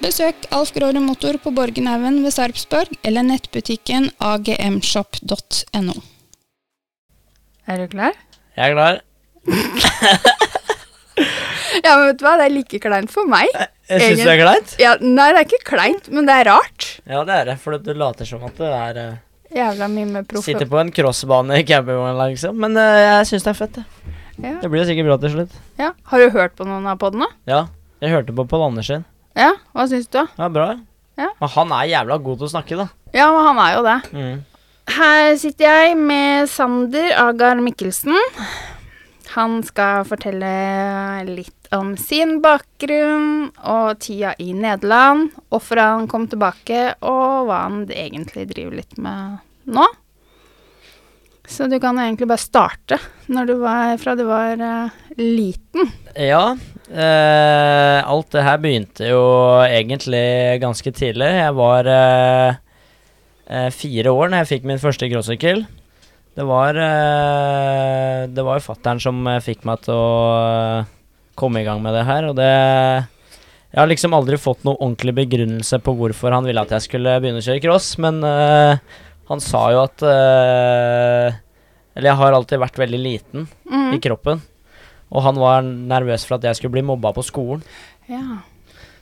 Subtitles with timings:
[0.00, 5.96] Besøk Alf Gråre Motor på Borgenhaugen ved Sarpsborg eller nettbutikken agmshop.no.
[7.68, 8.16] Er du klar?
[8.56, 9.00] Jeg er klar.
[11.84, 13.46] Ja, men vet du hva, det er like kleint for meg.
[13.88, 14.72] Jeg syns det er kleint.
[14.82, 16.86] Ja, nei, det er ikke kleint, men det er rart.
[17.08, 20.26] Ja, det er det, for du later som at det er uh, Jævla mye med
[20.28, 20.44] proffe.
[20.48, 22.58] Sitter på en crossbane i campingvogn, liksom.
[22.60, 24.16] Men uh, jeg syns det er fett, det.
[24.42, 24.54] Ja.
[24.64, 25.56] Det blir jo sikkert bra til slutt.
[25.80, 25.92] ja.
[26.10, 27.30] Har du hørt på noen av podene?
[27.48, 27.62] Ja.
[28.02, 29.06] Jeg hørte på Pål Andersen.
[29.38, 30.18] Ja, hva syns du?
[30.18, 30.26] da?
[30.38, 30.70] Ja, bra.
[31.20, 31.28] Ja.
[31.38, 32.88] Men han er jævla god til å snakke, da.
[33.14, 33.98] Ja, men han er jo det.
[34.16, 34.44] Mm.
[34.90, 38.16] Her sitter jeg med Sander Agar Mikkelsen.
[39.36, 40.50] Han skal fortelle
[41.28, 47.84] litt om sin bakgrunn og tida i Nederland, hvorfor han kom tilbake, og hva han
[47.86, 49.38] egentlig driver litt med
[49.70, 49.86] nå.
[51.50, 52.98] Så du kan egentlig bare starte
[53.30, 55.90] når du var, fra du var uh, liten.
[56.14, 56.56] Ja.
[56.90, 59.22] Eh, alt det her begynte jo
[59.64, 61.28] egentlig ganske tidlig.
[61.38, 62.54] Jeg var uh,
[63.50, 65.64] uh, fire år når jeg fikk min første crossykkel.
[66.38, 70.84] Det var uh, Det var fattern som fikk meg til å
[71.40, 75.14] komme i gang med det her, og det Jeg har liksom aldri fått noen ordentlig
[75.22, 79.62] begrunnelse på hvorfor han ville at jeg skulle begynne å kjøre cross, men han sa
[79.72, 80.02] jo at
[81.94, 83.94] Eller jeg har alltid vært veldig liten Mm.
[83.94, 84.40] i kroppen,
[85.10, 87.64] og han var nervøs for at jeg skulle bli mobba på skolen.
[88.10, 88.40] Ja.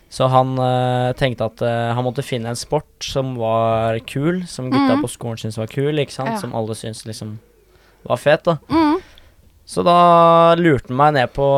[0.09, 4.71] Så han eh, tenkte at eh, han måtte finne en sport som var kul, som
[4.73, 5.03] gutta mm.
[5.05, 6.33] på skolen syntes var kul, ikke sant?
[6.37, 6.41] Ja.
[6.41, 7.37] Som alle syntes liksom
[8.09, 8.57] var fet, da.
[8.73, 9.03] Mm.
[9.69, 9.99] Så da
[10.57, 11.49] lurte han meg ned på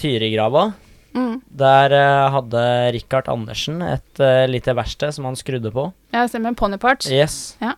[0.00, 0.70] Tyrigrava.
[1.12, 1.42] Mm.
[1.52, 2.64] Der eh, hadde
[2.96, 5.90] Richard Andersen et lite verksted som han skrudde på.
[6.16, 7.12] Ja, stemmer Ponyparts.
[7.12, 7.58] Yes.
[7.60, 7.76] Ja.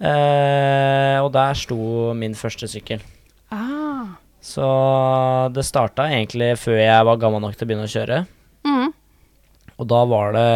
[0.00, 3.04] Eh, og der sto min første sykkel.
[3.52, 3.79] Ah.
[4.40, 4.66] Så
[5.52, 8.22] det starta egentlig før jeg var gammel nok til å begynne å kjøre.
[8.64, 8.88] Mm.
[9.80, 10.48] Og da var det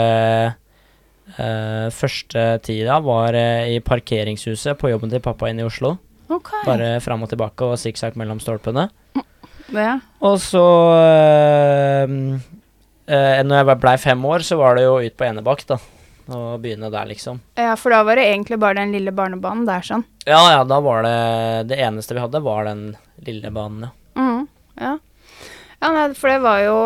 [1.37, 5.95] eh, Første tida var eh, i parkeringshuset på jobben til pappa inne i Oslo.
[6.33, 6.65] Okay.
[6.65, 8.89] Bare fram og tilbake og sikksakk mellom stolpene.
[9.73, 9.99] Ja.
[10.25, 10.65] Og så
[11.01, 12.15] eh,
[13.09, 15.81] eh, Når jeg blei fem år, så var det jo ut på Enebakk, da.
[16.25, 17.41] Og begynne der, liksom.
[17.61, 20.07] Ja, for da var det egentlig bare den lille barnebanen der, sånn.
[20.25, 21.19] Ja ja, da var det
[21.69, 22.95] Det eneste vi hadde, var den
[23.27, 23.91] lille banen, ja.
[24.21, 24.45] Mm,
[24.81, 24.93] ja.
[25.83, 26.77] ja, nei, for det var jo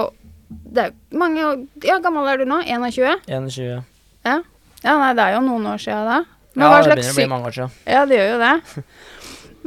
[0.49, 1.43] Det er mange
[1.85, 2.63] Ja, gammel er du nå?
[2.65, 3.19] 21?
[3.29, 3.83] 21.
[4.25, 4.39] Ja,
[4.97, 6.19] nei, det er jo noen år siden da.
[6.55, 7.75] Men Ja, det begynner å bli mange år siden.
[7.87, 8.85] Ja, det gjør jo det.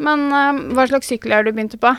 [0.01, 1.91] Men eh, hva slags sykkel er du begynte på?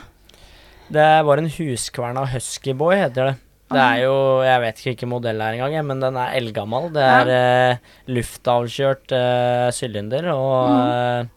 [0.92, 3.34] Det var en Huskverna Huskyboy, heter det.
[3.72, 6.90] Det er jo Jeg vet ikke hvilken modell det er engang, men den er eldgammel.
[6.92, 7.76] Det er eh,
[8.12, 11.30] luftavkjørt eh, sylinder og Mm.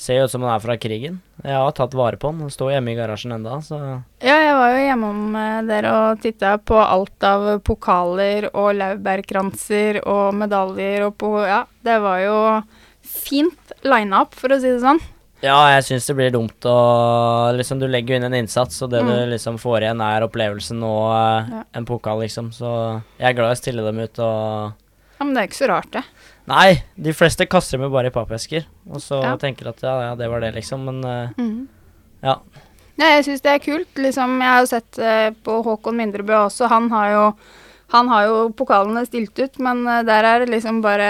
[0.00, 1.18] Ser jo ut som han er fra krigen.
[1.44, 2.38] Jeg har tatt vare på han.
[2.46, 3.76] Han står hjemme i garasjen enda, så
[4.24, 8.72] Ja, jeg var jo hjemme om eh, dere og titta på alt av pokaler og
[8.80, 12.36] laurbærkranser og medaljer og på Ja, det var jo
[13.04, 15.00] fint line-up, for å si det sånn.
[15.40, 16.74] Ja, jeg syns det blir dumt å
[17.56, 20.82] Liksom, du legger jo inn en innsats, og det du liksom får igjen, er opplevelsen
[20.84, 21.54] og eh, Mm.
[21.56, 21.62] Ja.
[21.80, 22.50] en pokal, liksom.
[22.52, 22.68] Så
[23.18, 24.72] jeg er glad i å stille dem ut og
[25.20, 26.02] Ja, Men det er ikke så rart, det.
[26.50, 29.36] Nei, de fleste kaster dem jo bare i pappesker, og så Ja.
[29.38, 30.84] tenker at ja, ja, det var det, liksom.
[30.84, 31.68] Men eh, Mhm.
[32.22, 32.36] ja.
[32.98, 33.94] Nei, jeg syns det er kult.
[33.96, 36.68] Liksom, jeg har jo sett uh, på Håkon Mindrebø også.
[36.68, 37.22] Han har jo
[37.90, 41.08] han har jo pokalene stilt ut, men eh, der er det liksom bare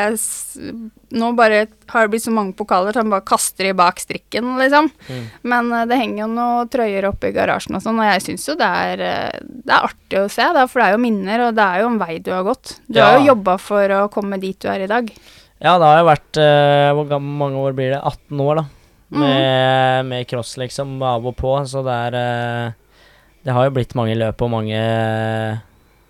[1.11, 4.53] Nå bare har det blitt så mange pokaler, så han bare kaster de bak strikken,
[4.61, 4.87] liksom.
[5.09, 5.25] Mm.
[5.53, 8.47] Men eh, det henger jo noen trøyer oppe i garasjen og sånn, og jeg syns
[8.47, 11.45] jo det er, eh, det er artig å se, da, for det er jo minner,
[11.49, 12.77] og det er jo en vei du har gått.
[12.87, 13.31] Du har jo Ja.
[13.33, 15.11] jobba for å komme dit du er i dag.
[15.61, 18.01] Ja, det har jo vært eh, Hvor mange år blir det?
[18.01, 18.65] 18 år, da.
[19.11, 19.21] Mm.
[19.21, 21.51] Med, med cross, liksom, av og på.
[21.67, 22.73] Så det er eh,
[23.45, 24.79] Det har jo blitt mange løp og mange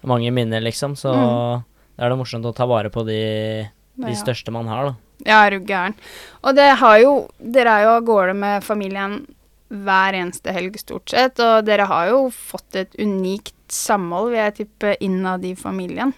[0.02, 0.94] Mange minner, liksom.
[0.96, 1.62] Så Mm.
[1.96, 4.94] det er det morsomt å ta vare på de, de største man har, da.
[5.26, 5.94] Ja, er du gæren.
[6.42, 9.26] Og det har jo Dere er jo av gårde med familien
[9.70, 11.38] hver eneste helg, stort sett.
[11.38, 16.14] Og dere har jo fått et unikt samhold, vil jeg tippe, innad i familien.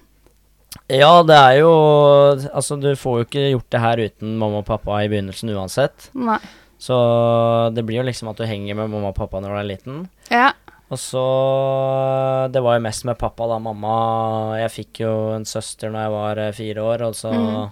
[0.89, 1.73] Ja, det er jo
[2.55, 6.09] Altså, du får jo ikke gjort det her uten mamma og pappa i begynnelsen uansett.
[6.15, 6.39] Nei.
[6.83, 6.95] Så
[7.75, 9.99] det blir jo liksom at du henger med mamma og pappa når du er liten.
[10.31, 10.53] Ja.
[10.93, 11.23] Og så
[12.53, 13.59] Det var jo mest med pappa, da.
[13.63, 17.71] Mamma Jeg fikk jo en søster når jeg var eh, fire år, og så mm.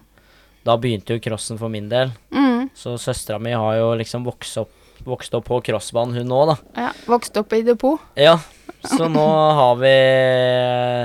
[0.65, 2.11] Da begynte jo crossen for min del.
[2.37, 2.67] Mm.
[2.77, 4.73] Så søstera mi har jo liksom vokst opp,
[5.09, 6.57] vokst opp på crossbanen, hun òg, da.
[6.83, 6.91] ja.
[7.09, 7.97] Vokst opp i depot.
[8.21, 8.35] Ja,
[8.85, 9.25] så nå
[9.57, 9.95] har vi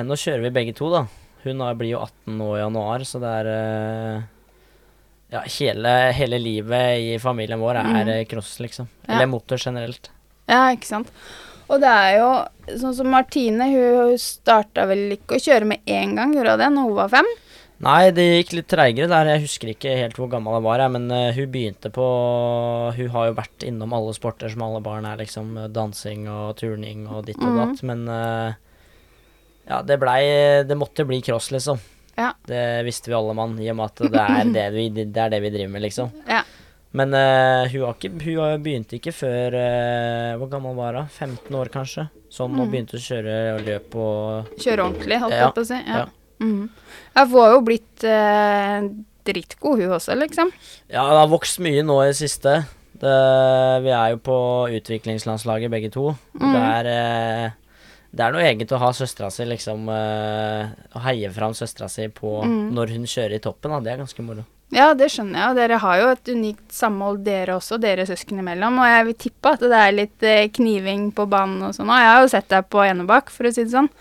[0.07, 1.05] Nå kjører vi begge to, da.
[1.45, 4.21] Hun blir jo 18 nå i januar, så det er eh,
[5.35, 8.09] Ja, hele, hele livet i familien vår er Mhm.
[8.11, 8.87] eh, cross, liksom.
[9.07, 9.15] Ja.
[9.15, 10.11] Eller motor generelt.
[10.51, 11.07] Ja, ikke sant.
[11.69, 12.29] Og det er jo
[12.81, 16.69] sånn som Martine, hun starta vel ikke å kjøre med en gang, gjorde hun det,
[16.75, 17.31] når hun var fem?
[17.85, 19.27] Nei, det gikk litt treigere der.
[19.33, 22.05] Jeg husker ikke helt hvor gammel jeg var, jeg, men uh, hun begynte på
[22.95, 25.49] Hun har jo vært innom alle sporter som alle barn er, liksom.
[25.59, 27.57] eh, Dansing og turning og ditt og Mhm.
[27.59, 27.83] datt.
[27.83, 28.53] Men uh,
[29.67, 30.21] ja, det blei
[30.63, 31.81] Det måtte bli cross, liksom.
[32.15, 32.29] Ja.
[32.47, 35.29] Det visste vi alle mann, i og med at det er det vi, det er
[35.35, 36.13] det vi driver med, liksom.
[36.29, 36.43] Ja.
[36.95, 41.09] Men uh, hun, har ikke, hun begynte ikke før uh, Hvor gammel var hun?
[41.11, 42.05] 15 år, kanskje?
[42.31, 42.71] Sånn, og Mhm.
[42.71, 45.81] begynte å kjøre og løp og Kjøre ordentlig, holdt Ja, jeg på å si.
[45.81, 45.97] Ja.
[45.97, 46.05] ja.
[46.45, 46.63] Mm.
[47.15, 48.87] Jeg var jo blitt uh,
[49.25, 50.51] dritgod, hun også, liksom.
[50.91, 52.57] Ja, hun har vokst mye nå i det siste.
[52.95, 53.13] Det,
[53.83, 54.35] vi er jo på
[54.79, 56.13] utviklingslandslaget begge to.
[56.39, 56.51] Mm.
[56.53, 57.49] Det er eh,
[58.15, 62.07] Det er noe eget å ha søstera si, liksom eh, Å heie fram søstera si
[62.07, 62.71] på Mm.
[62.77, 63.79] når hun kjører i toppen, da.
[63.83, 64.45] Det er ganske moro.
[64.73, 68.41] Ja, det skjønner jeg, og dere har jo et unikt samhold dere også, dere søsken
[68.41, 71.91] imellom, og jeg vil tippe at det er litt eh, kniving på banen og sånn,
[71.91, 73.91] og jeg har jo sett deg på Enebakk, for å si det sånn.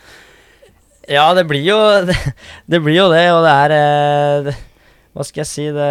[1.10, 1.78] Ja, det blir jo
[2.08, 2.16] det,
[2.70, 4.54] det blir jo det, og det er eh, det,
[5.14, 5.90] Hva skal jeg si Det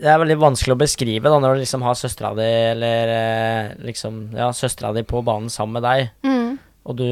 [0.00, 3.72] Det er veldig vanskelig å beskrive da når du liksom har søstera di, eller eh,
[3.84, 6.14] liksom Ja, søstera di på banen sammen med deg.
[6.24, 6.39] Mm.
[6.88, 7.04] Og du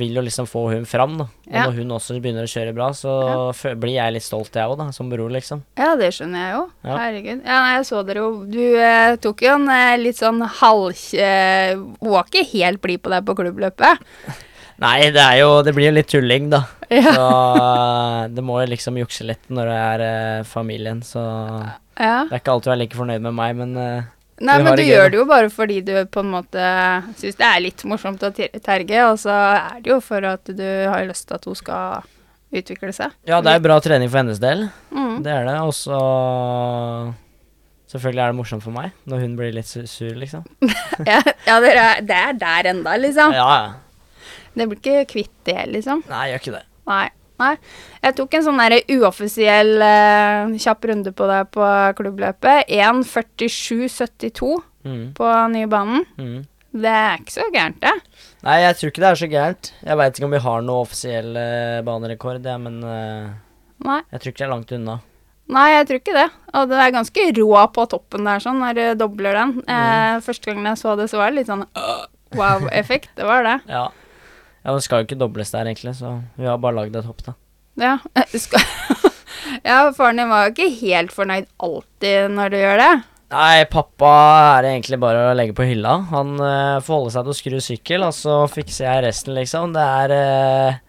[0.00, 1.26] vil jo liksom få hun fram, da.
[1.28, 1.64] Og Ja.
[1.66, 3.12] når hun også begynner å kjøre bra, så
[3.52, 3.74] ja.
[3.76, 5.62] blir jeg litt stolt, jeg òg, da, som bror, liksom.
[5.76, 6.62] Ja, det skjønner jeg jo.
[6.88, 6.96] Ja.
[6.96, 7.42] Herregud.
[7.44, 10.94] Ja, nei, jeg så dere jo Du eh, tok jo en eh, litt sånn halv...
[11.12, 14.06] Eh, hun var ikke helt blid på deg på klubbløpet.
[14.80, 16.62] Nei, det er jo Det blir jo litt tulling, da.
[16.88, 17.12] Ja.
[17.12, 17.26] Så
[17.60, 21.20] eh, det må jo liksom jukse litt når det er eh, familien, så
[22.00, 22.24] ja.
[22.24, 24.08] Det er ikke alltid du er like fornøyd med meg, men eh,
[24.40, 26.68] Nei, men du gøy, gjør det jo bare fordi du på en måte
[27.20, 30.64] syns det er litt morsomt å terge, og så er det jo for at du
[30.64, 32.06] har lyst til at hun skal
[32.50, 33.12] utvikle seg.
[33.28, 34.64] ja, det er bra trening for hennes del.
[34.90, 35.20] Mm.
[35.26, 35.58] Det er det.
[35.62, 35.98] Og så
[37.90, 40.44] Selvfølgelig er det morsomt for meg når hun blir litt sur, liksom.
[41.10, 43.34] Ja, ja det, er, det er der enda, liksom.
[43.34, 44.26] Ja, ja.
[44.54, 46.04] Det blir ikke kvitt det, liksom.
[46.10, 46.62] Nei, jeg gjør ikke det.
[46.90, 47.06] Nei.
[47.40, 47.54] Nei.
[48.04, 51.68] Jeg tok en sånn der uoffisiell eh, kjapp runde på deg på
[52.00, 52.68] klubbløpet.
[52.70, 56.06] 1.47,72 Mm, på nye banen.
[56.16, 56.38] mm.
[56.72, 57.90] Det er ikke så gærent, det.
[58.46, 59.70] Nei, jeg tror ikke det er så gærent.
[59.84, 63.26] Jeg veit ikke om vi har noe offisiell eh, banerekord, ja, men eh,
[64.14, 64.94] jeg tror ikke det er langt unna.
[65.50, 66.26] Nei, jeg tror ikke det.
[66.54, 69.56] Og det er ganske rå på toppen der, sånn, når du dobler den.
[69.66, 72.04] Eh, første gangen jeg så det, så var det litt sånn øh,
[72.38, 73.10] wow-effekt.
[73.18, 73.56] Det var det.
[73.68, 73.88] Ja.
[74.64, 77.22] Ja, det skal jo ikke dobles der, egentlig, så vi har bare lagd et hopp,
[77.24, 77.36] da.
[77.80, 77.94] Ja.
[78.14, 78.34] eh,
[79.68, 82.92] ja, faren din var jo ikke helt fornøyd alltid når du gjør det.
[83.30, 84.10] Nei, pappa
[84.56, 86.00] er det egentlig bare å legge på hylla.
[86.10, 89.76] Han uh, får holde seg til å skru sykkel, og så fikser jeg resten, liksom.
[89.76, 90.80] Det er eh,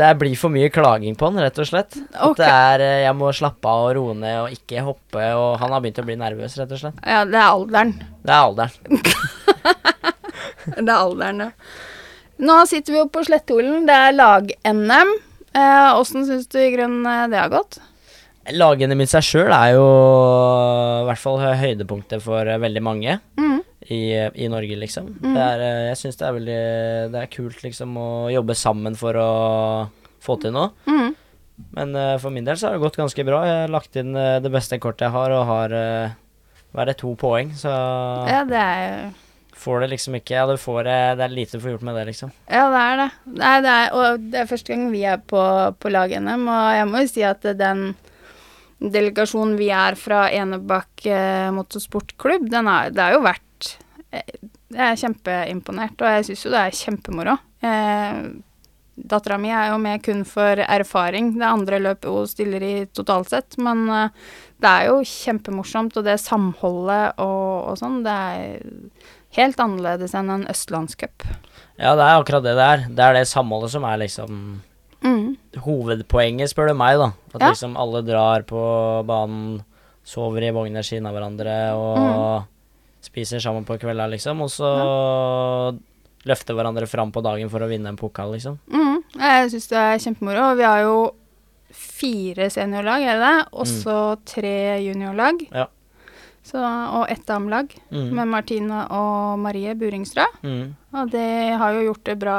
[0.00, 1.98] Det blir for mye klaging på han, rett og slett.
[2.16, 5.76] At det er Jeg må slappe av og roe ned og ikke hoppe, og han
[5.76, 7.04] har begynt å bli nervøs, rett og slett.
[7.04, 7.94] Ja, det er alderen.
[8.24, 8.72] Det er alderen.
[10.68, 11.52] Det er alderen, ja.
[12.38, 13.86] Nå sitter vi jo på Slettholen.
[13.88, 15.12] Det er lag-NM.
[15.58, 17.80] Eh, Åssen syns du i grunnen eh, det har gått?
[18.54, 19.86] Lag-NM i seg sjøl er jo
[21.02, 23.58] i hvert fall høydepunktet for eh, veldig mange Mm.
[23.90, 24.00] i,
[24.44, 25.10] i Norge, liksom.
[25.18, 25.34] Mm.
[25.34, 26.60] Det er, eh, jeg syns det er veldig
[27.12, 29.28] Det er kult, liksom, å jobbe sammen for å
[30.24, 30.70] få til noe.
[30.86, 31.14] Mm.
[31.74, 33.40] Men uh, for min del så har det gått ganske bra.
[33.46, 36.12] Jeg har lagt inn uh, det beste kortet jeg har, og har uh,
[36.70, 37.72] hva er det, to poeng, så
[38.30, 39.08] Ja, det er
[39.58, 42.04] får det liksom ikke Ja, får det Det er lite du får gjort med det,
[42.12, 42.34] liksom.
[42.46, 43.08] Ja, det er det.
[43.38, 45.42] Nei, det er, og det er første gang vi er på,
[45.78, 47.90] på lag-NM, og jeg må jo si at den
[48.78, 53.72] delegasjonen vi er fra Enebakk eh, motorsportklubb, den er, det er jo verdt
[54.14, 54.36] eh,
[54.70, 57.34] Jeg er kjempeimponert, og jeg syns jo det er kjempemoro.
[57.66, 58.20] Eh,
[58.98, 61.36] Dattera mi er jo med kun for erfaring.
[61.38, 63.58] Det andre løpet hun stiller i totalt sett.
[63.62, 64.24] Men eh,
[64.58, 68.66] det er jo kjempemorsomt, og det samholdet og, og sånn, det er
[69.38, 71.24] helt annerledes enn en østlandscup.
[71.78, 72.86] Ja, det er akkurat det det er.
[72.90, 74.60] Det er det samholdet som er liksom
[75.00, 75.36] Mm.
[75.62, 77.12] hovedpoenget, spør du meg, da.
[77.34, 77.48] At Ja.
[77.52, 79.62] liksom alle drar på banen,
[80.04, 81.98] sover i vogner siden av hverandre og
[82.42, 82.46] Mm.
[83.00, 84.40] spiser sammen på kvelda, liksom.
[84.42, 85.78] Og så
[86.26, 88.58] løfter hverandre fram på dagen for å vinne en pokal, liksom.
[88.70, 90.56] Mm, jeg syns det er kjempemoro.
[90.56, 91.14] Vi har jo
[91.72, 93.48] fire seniorlag, er det det?
[93.52, 95.38] Og så tre juniorlag.
[95.48, 95.54] Mm.
[95.54, 95.66] Ja.
[96.48, 98.14] Så, og ett damelag Mm.
[98.16, 100.38] med Martine og Marie Buringsrød.
[100.42, 100.74] Mm.
[100.94, 101.24] Og de
[101.60, 102.36] har jo gjort det bra,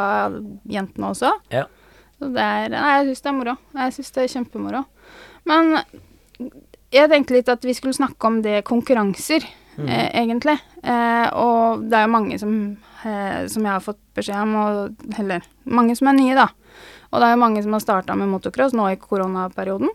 [0.66, 1.30] jentene også.
[1.54, 1.66] Ja.
[2.20, 3.54] Så det er Nei, jeg syns det er moro.
[3.76, 4.82] Jeg syns det er kjempemoro.
[5.46, 5.78] Men
[6.92, 9.46] jeg tenkte litt at vi skulle snakke om det konkurranser,
[9.78, 9.88] Mm.
[9.88, 10.58] eh, egentlig.
[10.84, 15.14] Eh, og det er jo mange som, eh, som jeg har fått beskjed om, og
[15.16, 16.48] heller mange som er nye, da.
[17.14, 19.88] Og det er jo mange som har starta med motocross nå i koronaperioden.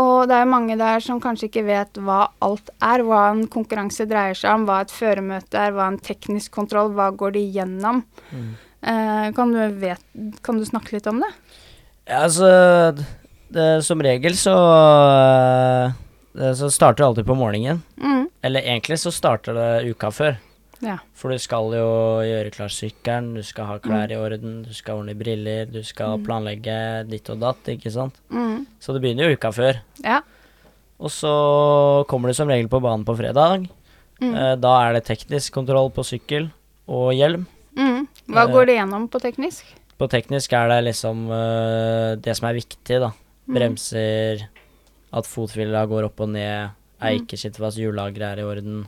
[0.00, 4.06] Og det er mange der som kanskje ikke vet hva alt er, hva en konkurranse
[4.10, 8.02] dreier seg om, hva et føremøte er, hva en teknisk kontroll, hva går de gjennom.
[8.30, 8.50] Mm.
[8.80, 10.04] Eh, kan, du vet,
[10.46, 11.30] kan du snakke litt om det?
[12.08, 12.48] Ja, altså
[13.52, 14.54] det, Som regel så
[16.32, 17.82] det, Så starter det alltid på morgenen.
[18.00, 18.28] Mm.
[18.42, 20.38] Eller egentlig så starter det uka før.
[20.80, 20.96] Ja.
[21.12, 21.88] For du skal jo
[22.24, 26.18] gjøre klar sykkelen, du skal ha klær i orden, du skal ordne briller, du skal
[26.24, 26.76] planlegge
[27.10, 28.16] ditt og datt, ikke sant.
[28.32, 28.64] Mm.
[28.80, 29.80] Så det begynner jo uka før.
[30.04, 30.22] Ja.
[31.00, 31.32] Og så
[32.08, 33.68] kommer du som regel på banen på fredag.
[34.20, 34.34] Mm.
[34.34, 36.50] Eh, da er det teknisk kontroll på sykkel
[36.88, 37.46] og hjelm.
[37.76, 38.06] Mm.
[38.28, 39.64] Hva Eh, går det gjennom på teknisk?
[40.00, 43.12] På teknisk er det liksom eh, det som er viktig, da.
[43.48, 43.54] Mm.
[43.56, 44.46] Bremser,
[45.12, 46.70] at fotfilla går opp og ned,
[47.00, 47.26] Mm.
[47.56, 48.86] fast, hjullageret er i orden.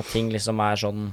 [0.00, 0.04] Mm.
[0.04, 1.10] At ting liksom er sånn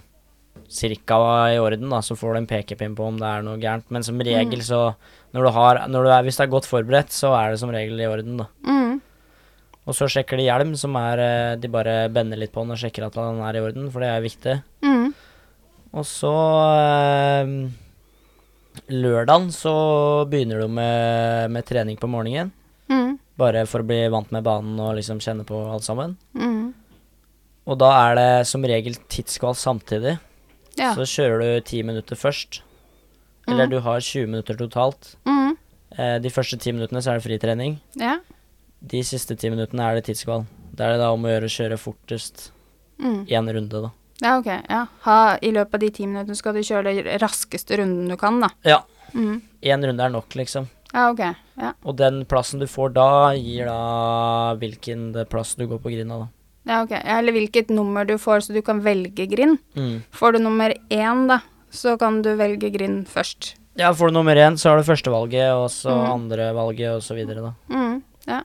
[0.68, 1.18] cirka
[1.54, 3.88] i orden, da, så får du en pekepinn på om det er noe gærent.
[3.94, 4.82] Men som regel så
[5.36, 7.72] når du har, når du er, Hvis det er godt forberedt, så er det som
[7.72, 8.48] regel i orden, da.
[8.68, 9.00] Mm.
[9.88, 12.82] Og så sjekker de hjelm, som er eh, De bare bender litt på den og
[12.82, 14.56] sjekker at den er i orden, for det er viktig.
[14.84, 15.12] Mm.
[15.94, 16.34] Og så
[17.44, 17.54] øh,
[18.92, 19.76] Lørdagen så
[20.30, 22.52] begynner du med, med trening på morgenen.
[22.92, 23.18] Mm.
[23.40, 26.18] Bare for å bli vant med banen og liksom kjenne på alt sammen.
[26.36, 26.57] Mm.
[27.68, 30.18] Og da er det som regel tidskval samtidig.
[30.78, 30.94] Ja.
[30.96, 32.62] Så kjører du ti minutter først.
[33.48, 33.72] Eller Mm.
[33.72, 35.16] du har 20 minutter totalt.
[35.26, 35.58] Mm.
[35.98, 37.80] Eh, de første ti minuttene så er det fritrening.
[37.96, 38.20] Ja.
[38.86, 40.46] De siste ti minuttene er det tidskval.
[40.76, 42.52] Da er det da om å gjøre å kjøre fortest
[43.00, 43.26] Mm.
[43.28, 43.92] én runde, da.
[44.22, 44.46] Ja, ok.
[44.70, 44.86] Ja.
[45.02, 48.40] Ha, I løpet av de ti minuttene skal du kjøre den raskeste runden du kan,
[48.40, 48.50] da.
[48.64, 48.82] Ja.
[49.14, 49.42] Mm.
[49.64, 50.68] Én runde er nok, liksom.
[50.94, 51.36] Ja, ok.
[51.60, 51.74] Ja.
[51.86, 56.28] Og den plassen du får da, gir da hvilken plass du går på grinda, da.
[56.68, 56.92] Ja, ok.
[57.04, 59.58] Eller hvilket nummer du får, så du kan velge grind.
[59.76, 60.02] Mm.
[60.12, 61.40] Får du nummer én, da,
[61.72, 63.56] så kan du velge grind først.
[63.78, 66.12] Ja, får du nummer én, så har du førstevalget, og så Mm.
[66.16, 67.54] andrevalget, og så videre, da.
[67.70, 68.02] Mm.
[68.28, 68.42] Ja.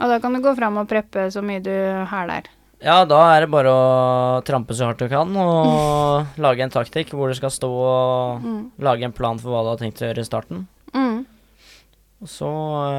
[0.00, 1.72] Og da kan du gå fram og preppe så mye du
[2.06, 2.46] hæler.
[2.80, 7.10] Ja, da er det bare å trampe så hardt du kan, og lage en taktikk
[7.10, 8.70] hvor du skal stå og Mm.
[8.78, 10.66] lage en plan for hva du har tenkt å gjøre i starten.
[10.94, 11.26] Mm.
[12.22, 12.46] Og så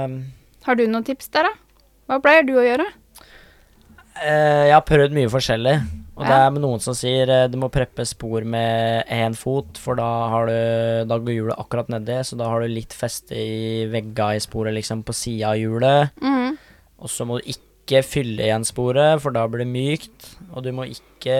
[0.06, 0.26] um,
[0.66, 1.54] Har du noen tips der, da?
[2.10, 2.86] Hva pleier du å gjøre?
[4.24, 5.76] Eh, Jeg har prøvd mye forskjellig.
[6.20, 10.00] Og det er noen som sier eh, du må preppe spor med én fot, for
[10.00, 13.88] da har du Da går hjulet akkurat nedi, så da har du litt feste i
[13.92, 16.20] vegga i sporet, liksom på sida av hjulet.
[16.20, 16.60] Mm.
[17.00, 20.28] Og så må du ikke fylle igjen sporet, for da blir det mykt.
[20.52, 21.40] Og du må ikke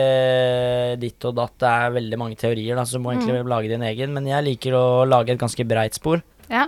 [1.02, 1.58] ditt og datt.
[1.60, 4.16] Det er veldig mange teorier, da, så du må egentlig lage din egen.
[4.16, 6.24] Men jeg liker å lage et ganske breit spor.
[6.48, 6.66] Ja.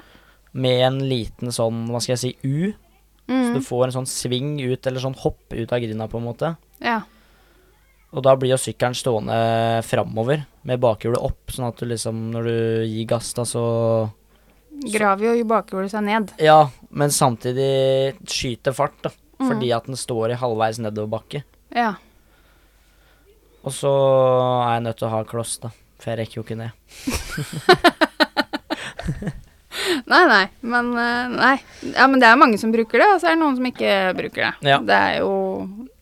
[0.52, 2.74] Med en liten sånn, hva skal jeg si, U.
[3.32, 6.28] Så du får en sånn sving ut, eller sånn hopp ut av grinda, på en
[6.28, 6.54] måte.
[6.82, 7.00] Ja.
[8.12, 9.36] Og da blir jo sykkelen stående
[9.88, 12.56] framover, med bakhjulet opp, sånn at du liksom, når du
[12.90, 13.64] gir gass, da, så
[14.82, 16.30] Graver jo bakhjulet seg ned.
[16.42, 19.12] Ja, men samtidig skyter fart, da.
[19.36, 19.46] Mm.
[19.50, 21.42] Fordi at den står i halvveis nedoverbakke.
[21.76, 21.92] Ja.
[23.62, 25.70] Og så er jeg nødt til å ha kloss, da.
[26.02, 26.72] For jeg rekker jo ikke ned.
[30.12, 31.54] Nei, nei, men eh, Nei.
[31.94, 33.94] Ja, men det er mange som bruker det, og så er det noen som ikke
[34.18, 34.52] bruker det.
[34.74, 34.78] Ja.
[34.84, 35.32] Det er jo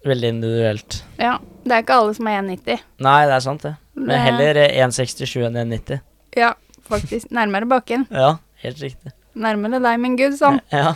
[0.06, 1.02] Veldig individuelt.
[1.20, 1.34] Ja.
[1.60, 2.80] Det er ikke alle som er 1,90.
[3.04, 3.74] Nei, det er sant, det.
[3.94, 6.00] Men Det- heller eh, 1,67 enn 1,90.
[6.40, 6.54] Ja,
[6.88, 7.30] faktisk.
[7.36, 8.06] Nærmere bakken.
[8.10, 9.12] Ja, helt riktig.
[9.36, 10.60] Nærmere deg, min gud, sånn.
[10.72, 10.94] Ja.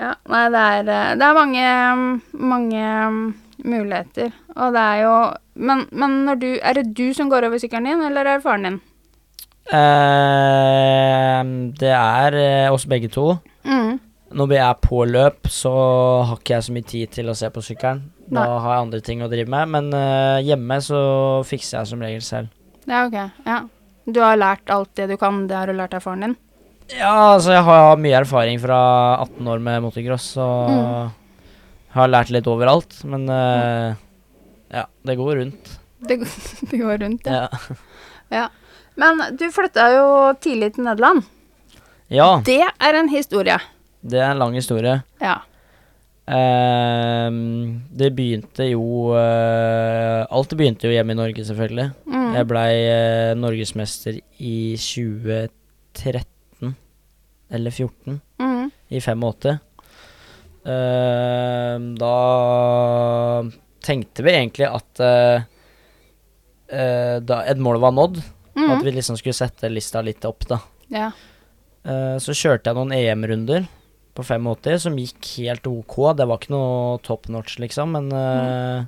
[0.00, 1.66] Ja, nei, det er, eh, det er mange,
[2.32, 3.34] mange mm,
[3.68, 4.32] muligheter.
[4.56, 5.12] Og det er jo
[5.54, 8.42] Men, men når du Er det du som går over sykkelen din, eller er det
[8.46, 8.78] faren din?
[9.70, 11.42] Eh,
[11.80, 13.36] det er eh, oss begge to.
[13.66, 13.98] Mm.
[14.32, 15.72] Når vi er på løp, så
[16.24, 18.04] har ikke jeg så mye tid til å se på sykkelen.
[18.32, 18.46] Da Nei.
[18.64, 19.68] har jeg andre ting å drive med.
[19.74, 21.00] Men uh, hjemme så
[21.44, 22.48] fikser jeg som regel selv.
[22.88, 23.18] Ja, ok.
[23.44, 23.58] Ja.
[24.08, 26.36] Du har lært alt det du kan, det har du lært av faren din?
[26.96, 28.78] Ja, altså jeg har mye erfaring fra
[29.22, 31.12] 18 år med motocross, og Mm.
[31.94, 32.96] har lært litt overalt.
[33.04, 34.00] Men eh,
[34.80, 35.76] ja, det går rundt.
[36.08, 36.40] Det, går-
[36.72, 37.44] det går rundt, ja.
[37.52, 37.76] Ja.
[38.32, 38.48] ja.
[38.96, 40.06] Men du flytta jo
[40.42, 41.22] tidlig til Nederland.
[42.12, 43.56] ja, Det er en historie.
[44.02, 45.02] det er en lang historie.
[45.20, 45.38] Ja.
[46.28, 51.88] Ehm, det begynte jo eh, Alt begynte jo hjemme i Norge, selvfølgelig.
[52.06, 52.28] Mm.
[52.36, 56.76] Jeg blei uh, norgesmester i 2013
[57.52, 58.70] eller 14, Mm.
[58.90, 59.58] i 85.
[60.64, 62.14] Ehm, da
[63.84, 65.42] tenkte vi egentlig at eh,
[67.20, 68.22] da et mål var nådd,
[68.54, 68.70] Mm.
[68.70, 70.58] at vi liksom skulle sette lista litt opp, da.
[70.92, 71.10] Ja.
[71.86, 73.64] Uh, så kjørte jeg noen EM-runder
[74.14, 75.96] på 85 som gikk helt ok.
[76.18, 78.84] Det var ikke noe top notch, liksom, men eh,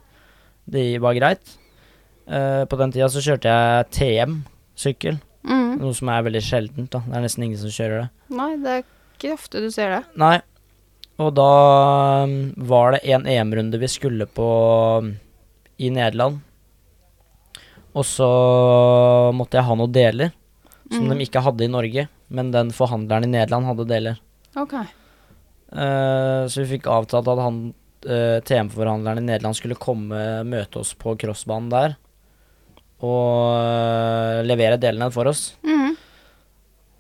[0.68, 1.54] det var greit.
[2.28, 5.75] Uh, på den tida så kjørte jeg TM-sykkel, Mm.
[5.80, 6.90] noe som er veldig sjeldent.
[6.92, 7.02] da.
[7.04, 8.09] Det er nesten ingen som kjører det.
[8.37, 8.85] Nei, det er
[9.18, 10.02] ikke ofte du ser det.
[10.16, 10.38] Nei.
[11.21, 11.49] Og da
[12.26, 14.47] mm, var det en EM-runde vi skulle på
[15.04, 15.11] mm,
[15.85, 16.40] i Nederland.
[17.94, 18.28] Og så
[19.36, 20.32] måtte jeg ha noen deler
[20.90, 21.18] som Mm.
[21.18, 24.20] de ikke hadde i Norge, men den forhandleren i Nederland hadde deler.
[24.56, 24.74] Ok.
[25.74, 27.61] Uh, så vi fikk avtalt at han
[28.07, 31.96] uh, TM-forhandleren i Nederland skulle komme møte oss på crossbanen der.
[33.02, 35.54] Og uh, levere delene for oss.
[35.64, 35.96] Mm.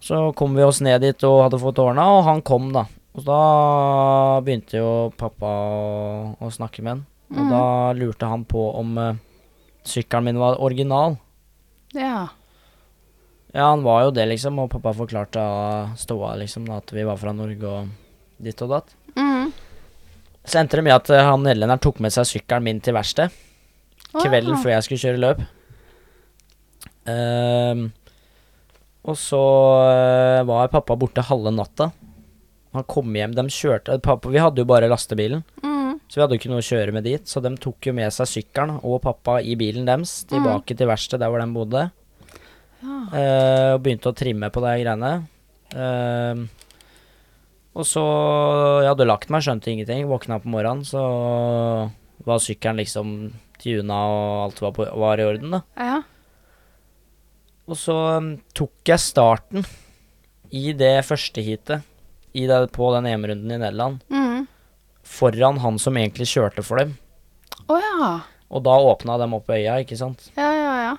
[0.04, 2.86] Så kom vi oss ned dit og hadde fått ordna, og han kom, da.
[3.14, 3.42] Og da
[4.44, 7.04] begynte jo pappa å, å snakke med han.
[7.34, 7.52] Og mm.
[7.52, 7.64] da
[8.00, 9.14] lurte han på om uh,
[9.88, 11.16] sykkelen min var original.
[11.94, 12.28] Ja.
[13.54, 15.42] Ja, han var jo det, liksom, og pappa forklarte
[16.00, 17.92] ståa, liksom, at vi var fra Norge og
[18.42, 18.94] ditt og datt.
[19.14, 19.52] Mm.
[20.44, 23.30] Så endte det med at eh, han nederlenderen tok med seg sykkelen min til verkstedet
[24.14, 25.40] kvelden før jeg skulle kjøre løp.
[27.10, 27.88] Ehm,
[29.04, 29.40] og så
[29.90, 31.90] eh, var pappa borte halve natta.
[32.74, 35.73] Han kom hjem, de kjørte pappa, Vi hadde jo bare lastebilen, Mm.
[36.08, 37.28] Så vi hadde jo ikke noe å kjøre med dit.
[37.28, 41.24] Så de tok jo med seg sykkelen og pappa i bilen deres tilbake til verkstedet
[41.24, 41.84] der hvor de bodde.
[42.84, 42.98] Ja.
[43.14, 45.12] Uh, og begynte å trimme på de greiene.
[45.74, 46.44] Uh,
[47.74, 48.02] og så
[48.84, 50.04] Jeg hadde lagt meg, skjønte ingenting.
[50.06, 51.02] Våkna på morgenen, så
[52.24, 53.14] var sykkelen liksom
[53.60, 55.62] tuna og alt var, på, var i orden, da.
[55.78, 56.02] ja.
[57.64, 59.64] Og så um, tok jeg starten
[60.52, 61.86] i det første heatet
[62.36, 64.44] i det, på den EM-runden i Nederland Mm.
[65.04, 66.94] Foran han som egentlig kjørte for dem.
[67.68, 68.10] Oh, ja.
[68.54, 70.28] Og da åpna dem opp øya, ikke sant.
[70.36, 70.94] Ja, ja, ja.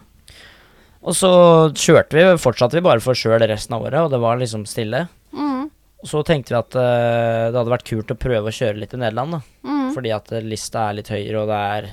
[1.05, 1.29] Og så
[1.77, 5.03] kjørte vi, fortsatte vi bare for sjøl resten av året, og det var liksom stille.
[5.35, 5.67] Mm.
[6.01, 8.95] Og så tenkte vi at uh, det hadde vært kult å prøve å kjøre litt
[8.97, 9.41] i Nederland, da.
[9.69, 9.87] Mm.
[9.95, 11.87] Fordi at eh, lista er litt høyere, og det er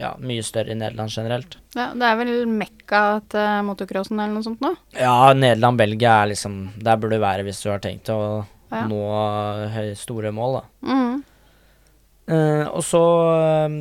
[0.00, 1.58] ja, mye større i Nederland generelt.
[1.76, 1.90] ja.
[1.96, 4.72] Det er vel mekka til motocrossen eller noe sånt nå?
[4.96, 8.18] Ja, Nederland, Belgia er liksom Der burde du være hvis du har tenkt å
[8.72, 8.82] Ja.
[8.90, 9.00] nå
[9.70, 10.62] eh, store mål, da.
[10.90, 11.22] Mm.
[12.26, 12.98] Eh, og så
[13.36, 13.76] eh,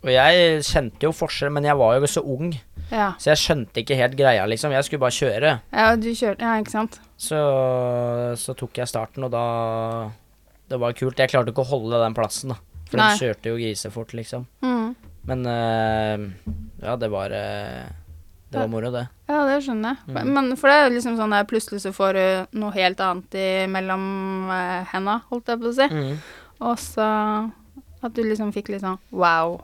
[0.04, 2.54] og jeg kjente jo forskjell, men jeg var jo så ung,
[2.92, 3.10] Ja.
[3.20, 4.72] så jeg skjønte ikke helt greia, liksom.
[4.72, 5.52] Jeg skulle bare kjøre.
[5.74, 7.00] Ja, du kjørte Ja, ikke sant?
[7.18, 7.38] Så,
[8.38, 9.44] så tok jeg starten, og da
[10.70, 11.18] Det var kult.
[11.18, 12.58] Jeg klarte ikke å holde den plassen, da.
[12.88, 13.08] For Nei.
[13.10, 14.46] den kjørte jo grisefort, liksom.
[14.64, 14.92] Mm.
[15.28, 16.28] Men uh,
[16.84, 17.88] ja, det var eh,
[18.48, 19.08] Det var moro, det.
[19.28, 20.14] Ja, det skjønner jeg.
[20.14, 20.30] Mm.
[20.38, 23.48] Men for det er liksom sånn at plutselig så får du noe helt annet i
[23.72, 24.06] mellom
[24.52, 25.90] uh, henda, holdt jeg på å si.
[25.92, 26.14] Mm.
[26.68, 27.08] Og så
[28.06, 29.58] at du liksom fikk litt sånn wow.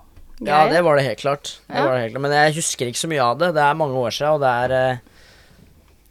[0.43, 1.59] Ja, det var det helt klart.
[1.69, 1.85] Det Ja.
[1.85, 2.25] var det helt klart.
[2.25, 3.53] Men jeg husker ikke så mye av det.
[3.55, 4.97] Det er mange år siden, og det er eh,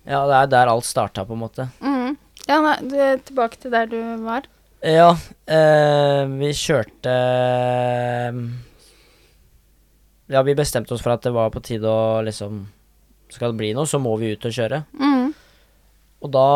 [0.09, 1.69] Ja, det er der alt starta, på en måte.
[1.81, 2.17] Mm.
[2.49, 2.97] Ja, nei, du,
[3.29, 4.49] tilbake til der du var.
[4.83, 5.13] Ja,
[5.47, 7.13] eh, vi kjørte
[10.33, 12.65] Ja, vi bestemte oss for at det var på tide å liksom
[13.33, 14.83] skal det bli noe, så må vi ut og kjøre.
[14.99, 15.31] Mm.
[16.23, 16.47] Og da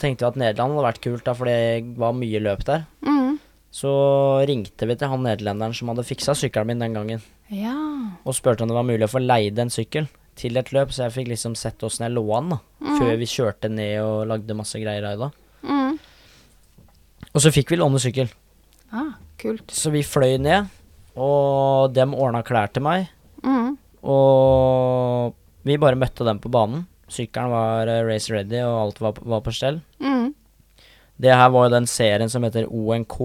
[0.00, 2.86] tenkte vi at Nederland hadde vært kult, da, for det var mye løp der.
[3.04, 3.36] Mm.
[3.72, 3.92] Så
[4.48, 7.76] ringte vi til han nederlenderen som hadde fiksa sykkelen min den gangen, Ja.
[8.24, 11.06] og spurte om det var mulig å få leid en sykkel til et løp, så
[11.06, 12.58] jeg fikk liksom sett åssen jeg lå an, da.
[12.98, 15.30] Før vi kjørte ned og lagde masse greier av det.
[15.68, 15.98] Mm.
[17.32, 18.32] Og så fikk vi låne sykkel.
[18.92, 19.70] Ah, kult.
[19.72, 20.70] Så vi fløy ned,
[21.16, 23.08] og dem ordna klær til meg.
[23.44, 23.76] Mm.
[24.02, 25.36] Og
[25.68, 26.86] vi bare møtte dem på banen.
[27.12, 29.80] Sykkelen var eh, race ready, og alt var, var på stell.
[30.00, 30.32] Mm.
[31.22, 33.18] Det her var jo den serien som heter ONK,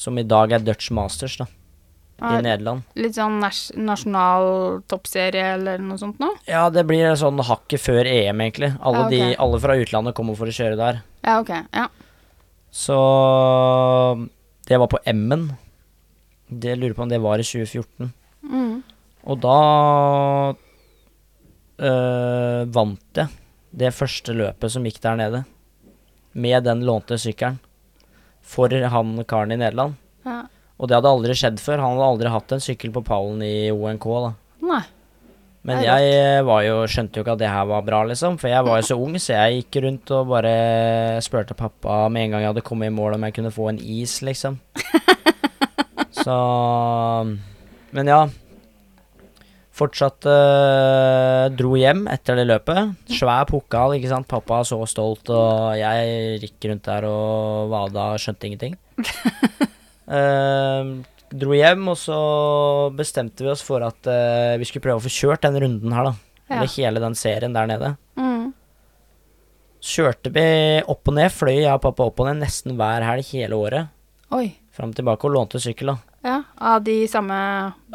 [0.00, 1.46] som i dag er Dutch Masters, da.
[2.20, 2.82] I Nederland.
[3.00, 6.36] Litt sånn nas nasjonal toppserie eller noe sånt noe?
[6.46, 8.74] Ja, det blir sånn hakket før EM, egentlig.
[8.80, 9.18] Alle, Ja, okay.
[9.32, 11.00] de, alle fra utlandet kommer for å kjøre der.
[11.24, 11.50] Ja, ok.
[11.72, 11.86] Ja.
[12.70, 12.98] Så
[14.68, 15.48] det var på M-en.
[16.50, 18.12] Det lurer på om det var i 2014.
[18.44, 18.82] Mm.
[19.30, 19.56] Og da
[21.80, 23.28] øh, vant jeg
[23.70, 25.42] det første løpet som gikk der nede.
[26.32, 27.58] Med den lånte sykkelen.
[28.42, 29.94] For han karen i Nederland.
[30.24, 30.42] ja.
[30.80, 31.82] Og det hadde aldri skjedd før.
[31.82, 34.08] Han hadde aldri hatt en sykkel på pallen i ONK.
[34.24, 34.32] da.
[34.64, 34.82] Nei.
[35.68, 38.38] Men er jeg eh, var jo, skjønte jo ikke at det her var bra, liksom.
[38.40, 40.52] For jeg var jo så ung, så jeg gikk rundt og bare
[41.24, 43.80] spurte pappa med en gang jeg hadde kommet i mål om jeg kunne få en
[43.80, 44.56] is, liksom.
[46.24, 46.36] så
[47.92, 48.22] Men ja.
[49.80, 52.96] Fortsatt øh, dro hjem etter det løpet.
[53.12, 54.28] Svær pokal, ikke sant.
[54.28, 58.80] Pappa så stolt, og jeg gikk rundt der og vada og skjønte ingenting.
[60.10, 60.90] Eh,
[61.30, 62.18] dro hjem, og så
[62.96, 66.10] bestemte vi oss for at uh, vi skulle prøve å få kjørt den runden her,
[66.10, 66.14] da.
[66.50, 66.56] Ja.
[66.56, 67.92] Eller hele den serien der nede.
[68.18, 68.48] Mm.
[69.80, 70.46] Kjørte vi
[70.90, 73.92] opp og ned, fløy jeg og pappa opp og ned nesten hver helg hele året.
[74.34, 74.48] Oi.
[74.74, 76.10] Fram og tilbake og lånte sykkel, da.
[76.26, 77.36] Ja, av de samme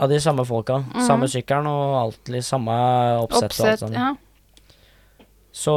[0.02, 0.80] Av de samme folka.
[0.80, 1.04] Mhm.
[1.06, 2.78] Samme sykkelen og alltid samme
[3.22, 3.60] oppsett.
[3.60, 4.00] og alt sånt.
[4.00, 4.16] Ja.
[5.56, 5.76] Så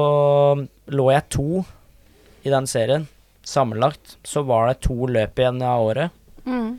[0.86, 1.64] lå jeg to
[2.42, 3.06] i den serien.
[3.44, 6.10] Sammenlagt så var det to løp igjen av året.
[6.48, 6.78] Mm.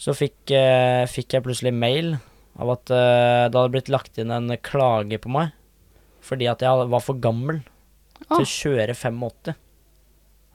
[0.00, 2.14] Så fikk, eh, fikk jeg plutselig mail
[2.60, 5.52] av at eh, det hadde blitt lagt inn en klage på meg.
[6.24, 7.62] Fordi at jeg var for gammel
[8.20, 8.48] til Å.
[8.48, 9.54] kjøre 85.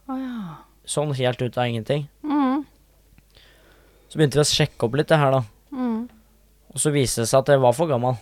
[0.07, 0.57] Oh, ja.
[0.85, 2.05] Sånn helt ut av ingenting.
[2.23, 2.61] Mm.
[4.09, 5.41] Så begynte vi å sjekke opp litt det her, da.
[5.73, 6.03] Mm.
[6.75, 8.17] Og så viste det seg at jeg var for gammel.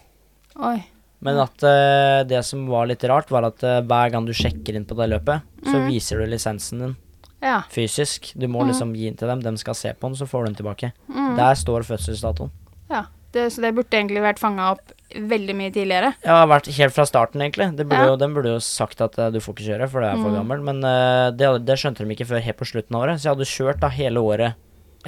[0.64, 0.78] Oi.
[1.24, 4.76] Men at uh, det som var litt rart, var at uh, hver gang du sjekker
[4.76, 5.86] inn på det løpet, så Mhm.
[5.92, 6.96] viser du lisensen din
[7.44, 7.58] Ja.
[7.72, 8.32] fysisk.
[8.40, 8.70] Du må mm.
[8.72, 10.94] liksom gi den til dem, de skal se på den, så får du den tilbake.
[11.12, 11.36] Mm.
[11.40, 12.54] Der står fødselsdatoen.
[12.94, 13.06] ja.
[13.34, 16.12] Det, så det burde egentlig vært fanga opp veldig mye tidligere.
[16.22, 17.72] Ja, vært helt fra starten, egentlig.
[17.78, 18.12] Det burde Ja.
[18.12, 20.30] jo, den burde jo sagt at eh, du får ikke kjøre, for du er for
[20.30, 20.36] mm.
[20.38, 20.62] gammel.
[20.62, 23.18] Men uh, det, det skjønte de ikke før helt på slutten av året.
[23.18, 24.54] Så jeg hadde kjørt da hele året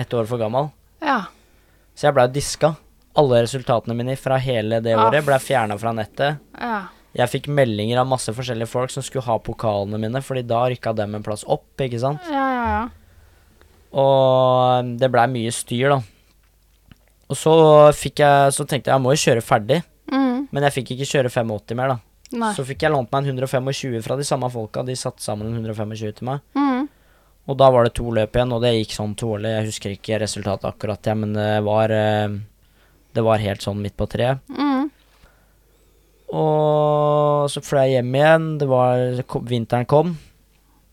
[0.02, 0.72] ett år for gammel.
[1.06, 1.20] Ja.
[1.94, 2.74] Så jeg blei diska.
[3.16, 6.42] Alle resultatene mine fra hele det året blei fjerna fra nettet.
[6.58, 6.82] Ja.
[7.16, 10.92] Jeg fikk meldinger av masse forskjellige folk som skulle ha pokalene mine, fordi da rykka
[10.98, 12.20] dem en plass opp, ikke sant.
[12.28, 12.86] Ja, ja, ja.
[13.96, 16.02] Og det blei mye styr, da.
[17.32, 17.54] Og så
[17.98, 20.48] fikk jeg Så tenkte jeg jeg må jo kjøre ferdig, Mm.
[20.52, 21.98] men jeg fikk ikke kjøre 85 mer, da.
[22.38, 22.52] Nei.
[22.54, 24.84] Så fikk jeg lånt meg en 125 fra de samme folka.
[24.86, 26.42] De satte sammen en 125 til meg.
[26.56, 26.88] Mm.
[27.48, 29.54] Og da var det to løp igjen, og det gikk sånn tålelig.
[29.56, 32.28] Jeg husker ikke resultatet akkurat, ja, men det var eh,
[33.16, 34.42] Det var helt sånn midt på treet.
[34.52, 34.75] Mm.
[36.34, 38.48] Og så fløy jeg hjem igjen.
[38.62, 40.16] Det var Vinteren kom.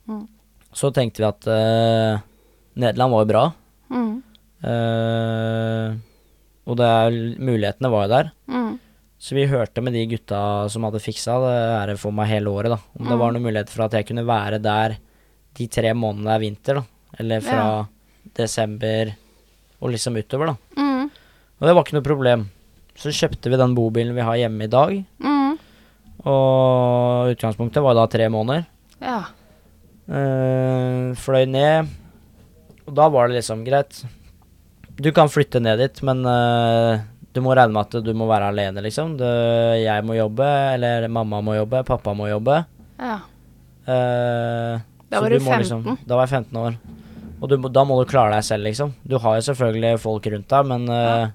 [0.08, 0.26] Mm.
[0.72, 2.20] Så tenkte vi at uh,
[2.80, 3.44] Nederland var jo bra.
[3.92, 4.12] Mm.
[4.62, 5.88] Uh,
[6.68, 6.90] og det
[7.42, 8.30] mulighetene var jo der.
[8.52, 8.74] Mm.
[9.22, 12.72] Så vi hørte med de gutta som hadde fiksa det her for meg hele året,
[12.74, 12.78] da.
[12.98, 13.20] Om det Mm.
[13.22, 14.96] var noen muligheter for at jeg kunne være der
[15.54, 16.82] de tre månedene det er vinter, da.
[17.20, 17.86] Eller fra Ja.
[18.34, 19.12] desember
[19.80, 20.56] og liksom utover, da.
[20.76, 21.10] Mm.
[21.60, 22.50] Og det var ikke noe problem.
[22.98, 24.96] Så kjøpte vi den bobilen vi har hjemme i dag.
[25.22, 25.54] Mm.
[26.28, 28.66] Og utgangspunktet var da tre måneder.
[29.02, 29.20] Ja.
[30.10, 31.88] Uh, fløy ned.
[32.86, 34.02] Og da var det liksom greit.
[35.02, 37.00] Du kan flytte ned dit, men uh,
[37.32, 39.16] du må regne med at du må være alene, liksom.
[39.18, 39.24] Du,
[39.80, 42.62] jeg må jobbe, eller mamma må jobbe, pappa må jobbe.
[43.00, 43.20] ja.
[43.82, 44.78] Uh,
[45.10, 45.96] Da var du må 15.
[46.06, 46.76] da var jeg 15 år.
[47.42, 48.92] Og du, da må du klare deg selv, liksom.
[49.02, 51.32] Du har jo selvfølgelig folk rundt deg, men eh,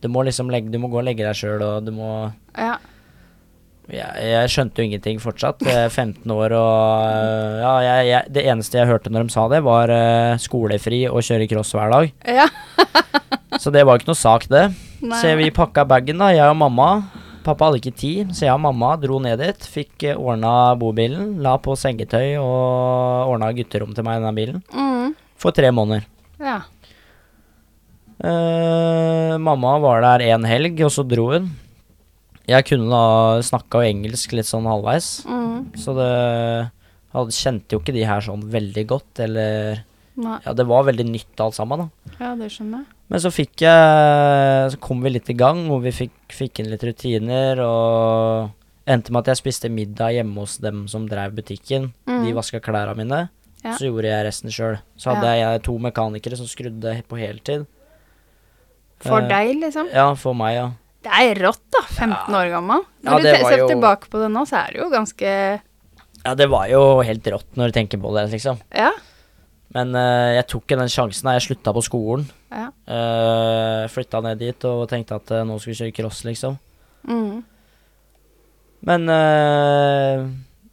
[0.00, 2.76] du må liksom legge, du må gå og legge deg sjøl, og du må Ja.
[3.90, 5.60] jeg, jeg skjønte jo ingenting fortsatt.
[5.66, 9.34] Jeg er 15 år og øh, Ja, jeg, jeg, det eneste jeg hørte når de
[9.34, 12.12] sa det, var uh, skolefri og kjøre cross hver dag.
[12.28, 12.48] ja.
[13.60, 14.70] Så det var ikke noe sak, det.
[15.02, 15.16] Nei.
[15.20, 16.86] Så vi pakka bagen, da, jeg og mamma.
[17.44, 19.66] Pappa hadde ikke tid, så jeg og mamma dro ned dit.
[19.74, 24.62] Fikk øh, ordna bobilen, la på sengetøy og ordna gutterom til meg i denne bilen.
[24.72, 25.12] Mm.
[25.40, 26.06] For tre måneder.
[26.40, 26.60] Ja.
[28.20, 31.50] Eh, mamma var der en helg, og så dro hun.
[32.50, 35.70] Jeg kunne da snakka engelsk litt sånn halvveis, Mm.
[35.78, 36.70] så det
[37.14, 39.84] hadde, kjente jo ikke de her sånn veldig godt, eller
[40.16, 40.38] Nei.
[40.44, 41.88] Ja, det var veldig nytt alt sammen, da.
[42.20, 42.86] Ja, det skjønner jeg.
[43.08, 46.68] Men så fikk jeg Så kom vi litt i gang, hvor vi fikk, fikk inn
[46.70, 48.50] litt rutiner, og
[48.86, 51.92] endte med at jeg spiste middag hjemme hos dem som drev butikken.
[52.06, 52.24] Mm.
[52.26, 53.30] De vaska klærne mine.
[53.64, 53.72] Ja.
[53.76, 54.78] Så gjorde jeg resten sjøl.
[54.98, 57.66] Så hadde jeg to mekanikere som skrudde på heltid.
[59.00, 59.88] For Eh, deg, liksom.
[59.94, 60.68] Ja, for meg, ja.
[61.00, 61.80] Det er rått, da.
[61.88, 62.82] 15 år gammel.
[63.06, 65.30] Når ja, du ser jo- tilbake på det nå, så er det jo ganske
[66.26, 68.58] Ja, det var jo helt rått når du tenker på det, liksom.
[68.76, 68.90] Ja.
[69.72, 72.26] Men uh, jeg tok ikke den sjansen da jeg slutta på skolen.
[72.50, 72.66] Ja.
[72.84, 76.58] Uh, flytta ned dit og tenkte at uh, nå skal vi kjøre cross, liksom.
[77.08, 77.40] Mm.
[78.82, 80.26] Men uh,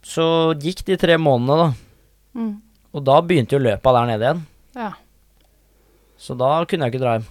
[0.03, 0.27] så
[0.59, 2.41] gikk de tre månedene, da.
[2.41, 2.53] Mm.
[2.97, 4.43] Og da begynte jo løpet der nede igjen.
[4.75, 4.91] Ja.
[6.17, 7.27] Så da kunne jeg ikke dra hjem.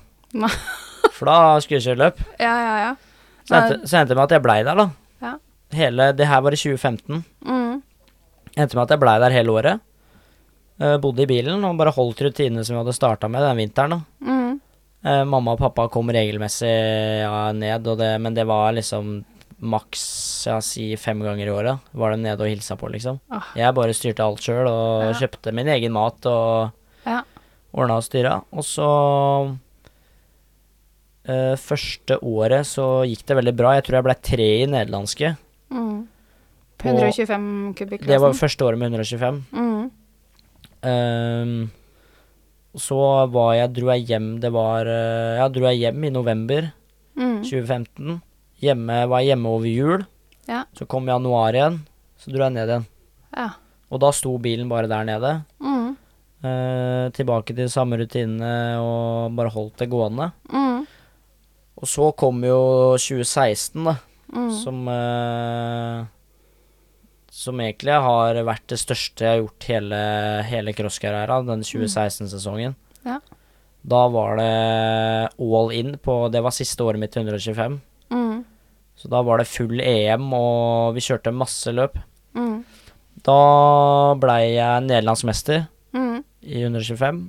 [0.46, 0.52] Nei.
[1.16, 2.22] For da skulle jeg kjøre løp.
[2.42, 2.94] Ja, ja, ja.
[3.46, 4.86] Så endte, så endte det med at jeg blei der, da.
[5.24, 5.34] Ja.
[5.78, 7.22] Hele, det her var i 2015.
[7.46, 7.76] Mm.
[8.56, 9.84] Endte med at jeg blei der hele året.
[10.76, 13.94] Uh, bodde i bilen og bare holdt rutinene som vi hadde starta med den vinteren.
[13.96, 14.00] da.
[14.28, 14.58] Mm.
[15.06, 16.68] Uh, mamma og pappa kom regelmessig
[17.22, 19.22] ja, ned, og det, men det var liksom
[19.56, 20.02] maks
[20.50, 21.86] ja, si fem ganger i året.
[21.96, 23.22] Var de nede og hilsa på, liksom.
[23.32, 23.46] Ah.
[23.56, 25.12] Jeg bare styrte alt sjøl og Ja.
[25.22, 26.72] kjøpte min egen mat og
[27.06, 27.22] Ja.
[27.72, 28.34] ordna og styra.
[28.52, 28.90] Og så
[31.28, 33.74] eh, Første året så gikk det veldig bra.
[33.76, 35.36] Jeg tror jeg ble tre i nederlandske.
[35.70, 36.06] Mm.
[36.78, 37.74] På- 125
[38.06, 39.42] Det var første året med 125.
[39.52, 39.90] Mm.
[40.86, 41.70] Ehm,
[42.76, 42.98] så
[43.32, 46.72] var jeg, dro jeg hjem Det var eh, Ja, dro jeg hjem i november
[47.16, 47.38] Mm.
[47.42, 48.18] 2015.
[48.60, 50.02] Hjemme, var jeg hjemme over jul.
[50.46, 50.64] Ja.
[50.76, 51.78] Så kom januar igjen.
[52.20, 52.84] Så dro jeg ned igjen.
[53.32, 53.46] Ja.
[53.90, 55.30] Og da sto bilen bare der nede.
[55.58, 55.96] Mm.
[56.44, 60.28] Eh, tilbake til samme rutinene og bare holdt det gående.
[60.52, 60.84] Mm.
[61.76, 62.58] Og så kom jo
[62.96, 63.96] 2016, da.
[64.32, 64.50] Mm.
[64.58, 66.06] Som eh,
[67.30, 69.98] Som egentlig har vært det største jeg har gjort hele,
[70.48, 72.74] hele crosskarrieren, den 2016-sesongen.
[73.06, 73.20] Ja.
[73.86, 74.48] Da var det
[75.38, 77.76] all in på Det var siste året mitt 125.
[78.10, 78.40] Mm.
[78.96, 81.98] Så da var det full EM, og vi kjørte masse løp.
[82.34, 82.64] Mm.
[83.26, 83.36] Da
[84.20, 86.24] blei jeg nederlandsmester Mm.
[86.42, 87.20] i 125.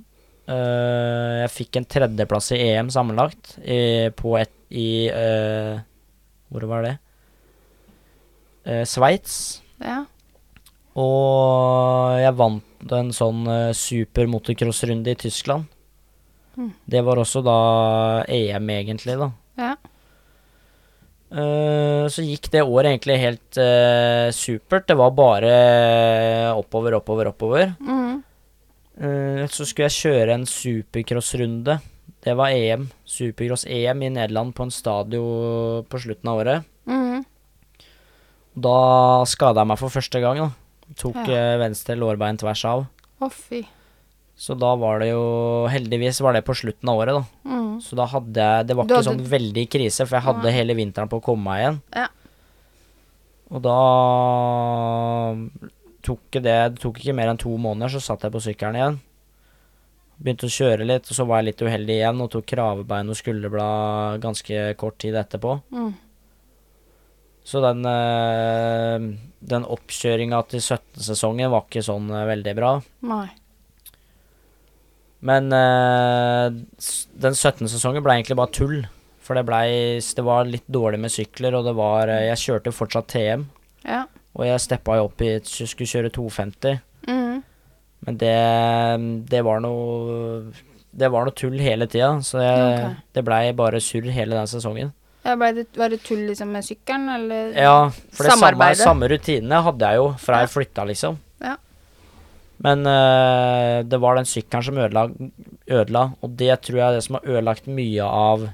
[0.48, 5.80] Eh, jeg fikk en tredjeplass i EM sammenlagt i, på et i eh,
[6.52, 6.94] Hvor var det?
[8.68, 9.62] Uh, Sveits.
[9.80, 10.02] Ja.
[11.00, 15.70] Og jeg vant en sånn uh, super motocross-runde i Tyskland.
[16.58, 16.74] Mm.
[16.90, 17.60] Det var også da
[18.28, 19.30] EM, egentlig, da.
[19.62, 19.72] Ja.
[21.28, 24.88] Uh, så gikk det året egentlig helt uh, supert.
[24.90, 25.54] Det var bare
[26.58, 27.72] oppover, oppover, oppover.
[27.80, 28.24] Mm.
[28.98, 31.78] Eh, så skulle jeg kjøre en supercross-runde.
[32.26, 32.88] Det var EM.
[33.06, 36.66] Supercross-EM i Nederland på en stadion på slutten av året.
[36.90, 37.24] Mm.
[38.58, 38.78] Da
[39.30, 40.38] skada jeg meg for første gang.
[40.38, 40.50] da.
[40.98, 41.34] Tok Ja.
[41.36, 42.88] eh, venstre lårbein tvers av.
[43.22, 43.66] Å, fy.
[44.38, 47.50] Så da var det jo Heldigvis var det på slutten av året, da.
[47.50, 47.82] Mm.
[47.82, 50.74] Så da hadde jeg Det var ikke hadde- sånn veldig krise, for jeg hadde hele
[50.76, 51.82] vinteren på å komme meg igjen.
[51.96, 52.08] Ja.
[53.50, 53.78] Og da
[56.08, 59.00] tok det Det tok ikke mer enn to måneder, så satt jeg på sykkelen igjen.
[60.18, 63.20] Begynte å kjøre litt, og så var jeg litt uheldig igjen og tok kravebein og
[63.20, 65.60] skulderblad ganske kort tid etterpå.
[65.70, 65.92] Mm.
[67.48, 69.06] Så den, eh,
[69.40, 72.72] den oppkjøringa til 17-sesongen var ikke sånn eh, veldig bra.
[73.08, 73.28] Nei.
[75.28, 78.78] Men eh, den 17-sesongen ble egentlig bare tull.
[79.24, 83.10] For det ble, Det var litt dårlig med sykler, og det var Jeg kjørte fortsatt
[83.12, 83.50] TM,
[83.84, 84.06] Ja.
[84.38, 86.80] Og jeg steppa jo opp i Skulle kjøre 250.
[87.10, 87.42] Mm.
[88.06, 88.36] Men det
[89.32, 90.54] Det var noe
[90.94, 92.96] Det var noe tull hele tida, så jeg, okay.
[93.14, 94.94] det blei bare surr hele den sesongen.
[95.28, 97.52] Ja, det, var det tull liksom med sykkelen, eller?
[97.52, 98.80] Ja, for det samme, Samarbeidet.
[98.82, 101.18] samme rutinene hadde jeg jo fra jeg flytta, liksom.
[101.44, 101.58] Ja.
[102.64, 105.04] Men eh, det var den sykkelen som ødela,
[105.68, 108.48] ødela, og det tror jeg er det som har ødelagt mye av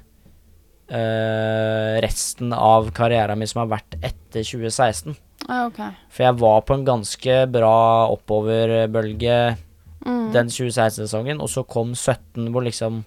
[0.90, 5.16] eh, resten av karrieren min som har vært etter 2016.
[5.50, 5.80] Ah, ok.
[6.14, 7.76] For jeg var på en ganske bra
[8.14, 9.58] oppoverbølge
[10.04, 10.34] Mm.
[10.34, 13.06] den 2016-sesongen, og så kom 17 hvor liksom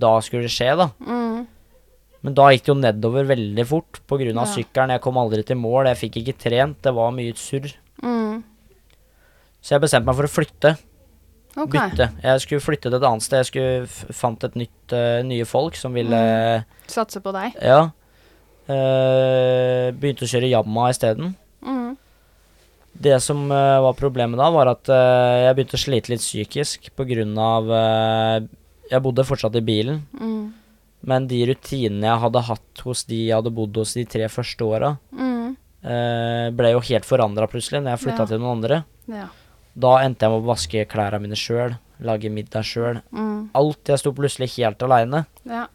[0.00, 0.88] Da skulle det skje, da.
[1.06, 1.46] Mm.
[2.24, 4.26] Men da gikk det jo nedover veldig fort pga.
[4.32, 4.44] Ja.
[4.44, 4.90] sykkelen.
[4.90, 7.70] Jeg kom aldri til mål, jeg fikk ikke trent, det var mye surr.
[8.02, 8.42] Mm.
[9.60, 10.76] Så jeg bestemte meg for å flytte.
[11.56, 11.90] Okay.
[11.90, 12.06] Bytte.
[12.22, 13.38] Jeg skulle flytte til et annet sted.
[13.42, 17.58] Jeg skulle fant et nytt, uh, nye folk som ville Satse på deg.
[17.60, 17.90] Ja.
[18.70, 21.32] Eh, begynte å kjøre Yamma isteden.
[21.64, 21.96] Mm.
[23.00, 26.90] Det som uh, var problemet da, var at uh, jeg begynte å slite litt psykisk
[27.40, 28.48] av eh,
[28.90, 30.02] Jeg bodde fortsatt i bilen.
[30.12, 30.52] Mm.
[31.08, 34.66] Men de rutinene jeg hadde hatt hos de jeg hadde bodd hos de tre første
[34.66, 35.56] åra, Mm.
[35.86, 38.26] uh, ble jo helt forandra plutselig når jeg flytta Ja.
[38.26, 38.84] til noen andre.
[39.08, 39.28] Ja.
[39.80, 43.00] Da endte jeg med å vaske klærne mine sjøl, lage middag sjøl.
[43.14, 43.50] Mm.
[43.54, 43.84] Alt.
[43.88, 45.24] Jeg sto plutselig helt aleine.
[45.48, 45.66] Ja.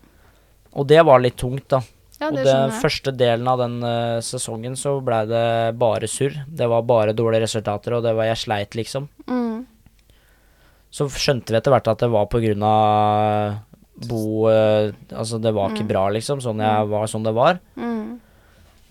[0.76, 1.82] Og det var litt tungt, da.
[2.26, 6.36] Ja, og den første delen av den uh, sesongen så blei det bare surr.
[6.48, 9.08] Det var bare dårlige resultater, og det var jeg sleit, liksom.
[9.28, 9.66] Mm.
[10.96, 13.58] Så skjønte vi etter hvert at det var på grunn av
[14.10, 15.92] bo uh, Altså, det var ikke Mm.
[15.94, 16.42] bra, liksom.
[16.44, 17.60] Sånn jeg var, sånn det var.
[17.80, 18.20] Mm.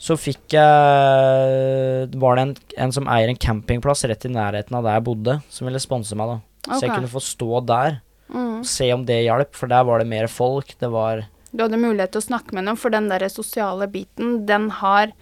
[0.05, 2.55] Så fikk jeg Var det en,
[2.87, 6.17] en som eier en campingplass rett i nærheten av der jeg bodde, som ville sponse
[6.19, 6.75] meg, da.
[6.75, 8.01] Så jeg kunne få stå der
[8.35, 8.61] Mm.
[8.61, 10.71] og se om det hjalp, for der var det mer folk.
[10.81, 14.41] Det var Du hadde mulighet til å snakke med dem, for den der sosiale biten,
[14.49, 15.15] den har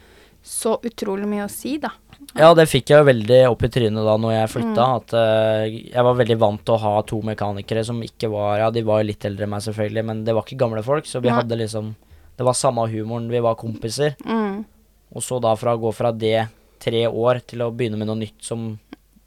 [0.42, 1.92] så utrolig mye å si, da.
[2.38, 4.84] Ja, det fikk jeg jo veldig opp i trynet da når jeg flytta.
[4.86, 4.94] Mm.
[4.96, 8.70] At uh, jeg var veldig vant til å ha to mekanikere som ikke var Ja,
[8.72, 11.20] de var jo litt eldre enn meg, selvfølgelig, men det var ikke gamle folk, så
[11.22, 11.36] vi ja.
[11.40, 11.92] hadde liksom
[12.38, 14.16] Det var samme humoren, vi var kompiser.
[14.24, 14.62] Mm.
[15.12, 16.46] Og så da fra å gå fra det
[16.82, 18.70] tre år til å begynne med noe nytt som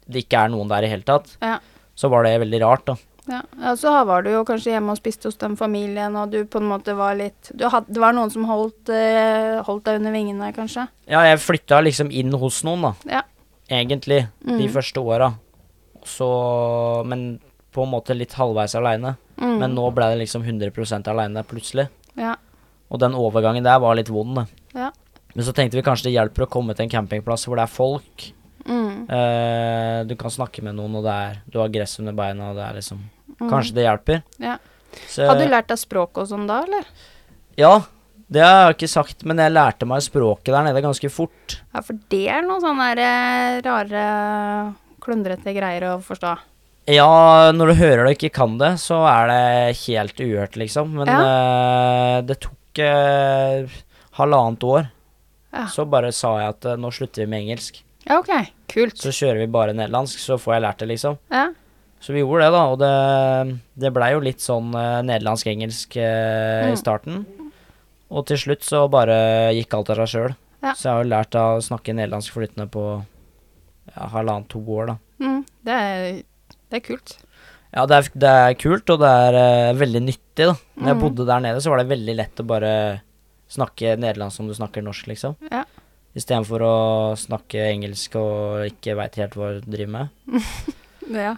[0.06, 1.58] det ikke er noen der i hele tatt, Ja.
[1.94, 2.96] så var det veldig rart, da.
[3.28, 6.44] Ja, ja, så var du jo kanskje hjemme og spiste hos den familien, og du
[6.46, 9.98] på en måte var litt du had, Det var noen som holdt, uh, holdt deg
[9.98, 10.84] under vingene, kanskje?
[11.10, 12.92] Ja, jeg flytta liksom inn hos noen, da.
[13.10, 13.22] Ja.
[13.68, 14.28] Egentlig.
[14.44, 14.70] De Mm.
[14.70, 15.32] første åra.
[16.04, 17.40] Så Men
[17.72, 19.16] på en måte litt halvveis aleine.
[19.36, 19.58] Mm.
[19.58, 21.88] Men nå ble det liksom 100 aleine plutselig.
[22.16, 22.36] Ja.
[22.90, 24.46] Og den overgangen der var litt vond, da.
[24.74, 24.90] Ja.
[25.34, 27.74] Men så tenkte vi kanskje det hjelper å komme til en campingplass hvor det er
[27.74, 28.30] folk.
[28.66, 29.10] Mm.
[29.10, 32.56] Uh, du kan snakke med noen, og det er Du har gress under beina, og
[32.56, 32.98] det er liksom.
[33.42, 34.24] Kanskje det hjelper.
[34.42, 34.56] Ja.
[35.04, 36.88] Så, Hadde du lært deg språk og sånn da, eller?
[37.60, 37.74] Ja,
[38.32, 41.60] det har jeg ikke sagt, men jeg lærte meg språket der nede ganske fort.
[41.70, 44.04] Ja, for det er noen sånne eh, rare,
[45.04, 46.34] klundrete greier å forstå.
[46.90, 50.94] Ja, når du hører det og ikke kan det, så er det helt uhørt, liksom.
[51.00, 53.78] Men eh, det tok uh,
[54.18, 54.88] halvannet år.
[55.54, 55.66] Ja.
[55.72, 57.80] Så bare sa jeg at uh, nå slutter vi med engelsk.
[58.06, 58.30] Ja, OK.
[58.70, 58.98] Kult.
[59.02, 61.18] Så kjører vi bare nederlandsk, så får jeg lært det, liksom.
[61.34, 61.48] Ja.
[62.00, 62.62] Så vi gjorde det, da.
[62.70, 66.72] Og det, det blei jo litt sånn uh, nederlandsk-engelsk uh, Mm.
[66.72, 67.22] i starten.
[68.12, 69.16] Og til slutt så bare
[69.56, 70.34] gikk alt av seg sjøl.
[70.62, 70.72] Ja.
[70.74, 72.82] Så jeg har jo lært å snakke nederlandsk flytende på
[73.94, 74.96] ja, halvannet-to år, da.
[75.22, 75.40] Mm.
[75.66, 76.20] Det, er,
[76.70, 77.16] det er kult.
[77.74, 80.54] Ja, det er, det er kult, og det er uh, veldig nyttig, da.
[80.76, 81.02] Når jeg Mm.
[81.02, 82.70] bodde der nede, så var det veldig lett å bare
[83.50, 85.34] snakke nederlandsk som du snakker norsk, liksom.
[85.50, 85.64] Ja.
[86.16, 86.76] Istedenfor å
[87.20, 90.14] snakke engelsk og ikke veit helt hva du driver med.
[91.06, 91.36] Ja.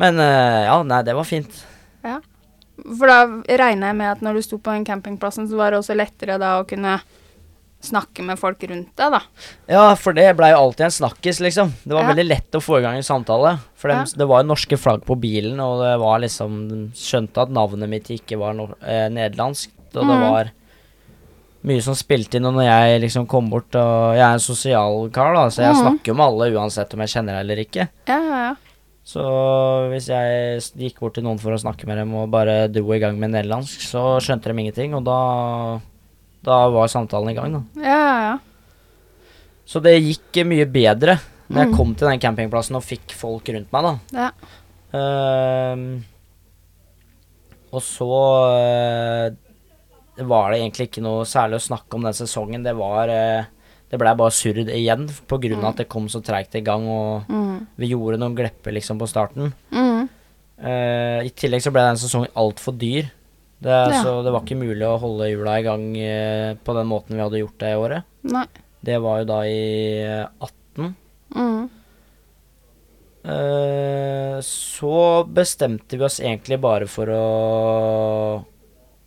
[0.00, 1.62] Men eh, ja, nei, det var fint.
[2.06, 2.18] Ja.
[2.80, 3.22] For da
[3.60, 6.38] regner jeg med at når du sto på den campingplassen, så var det også lettere
[6.40, 6.98] da å kunne
[7.80, 9.20] snakke med folk rundt deg, da.
[9.72, 11.70] Ja, for det blei jo alltid en snakkis, liksom.
[11.84, 12.10] Det var Ja.
[12.12, 13.58] veldig lett å få i gang en samtale.
[13.74, 14.04] For dem, Ja.
[14.16, 18.04] det var jo norske flagg på bilen, og det var liksom Skjønte at navnet mitt
[18.04, 19.70] ikke var no, eh, nederlandsk.
[19.96, 20.30] Og det Mhm.
[20.30, 20.50] var
[21.64, 25.10] mye som spilte inn, og når jeg liksom kom bort og Jeg er en sosial
[25.10, 25.80] kar, da, så jeg mm.
[25.82, 27.88] snakker jo med alle uansett om jeg kjenner deg eller ikke.
[28.08, 28.54] Ja, ja, ja.
[29.04, 29.22] Så
[29.90, 33.00] hvis jeg gikk bort til noen for å snakke med dem og bare dro i
[33.02, 35.80] gang med nederlandsk, så skjønte de ingenting, og da
[36.42, 37.60] Da var samtalen i gang, da.
[37.84, 38.38] Ja, ja, ja.
[39.68, 41.18] Så det gikk mye bedre
[41.50, 41.76] når jeg Mm.
[41.76, 43.98] kom til den campingplassen og fikk folk rundt meg, da.
[44.16, 44.30] Ja.
[44.94, 46.00] Uh,
[47.72, 49.30] og så uh,
[50.26, 52.64] var det egentlig ikke noe særlig å snakke om den sesongen.
[52.64, 53.44] Det var eh,
[53.90, 55.64] Det blei bare surr igjen av Mm.
[55.68, 57.66] at det kom så treigt i gang, og Mm.
[57.76, 59.52] vi gjorde noen glepper liksom på starten.
[59.72, 60.08] Mm.
[60.62, 63.10] Uh, I tillegg så ble den sesongen altfor dyr.
[63.60, 64.02] Det, Ja.
[64.02, 67.20] Så det var ikke mulig å holde hjula i gang uh, på den måten vi
[67.20, 68.04] hadde gjort det i året.
[68.22, 68.46] Nei.
[68.82, 70.94] Det var jo da i eh, 18.
[71.34, 71.68] Mm.
[73.24, 77.24] Uh, så bestemte vi oss egentlig bare for å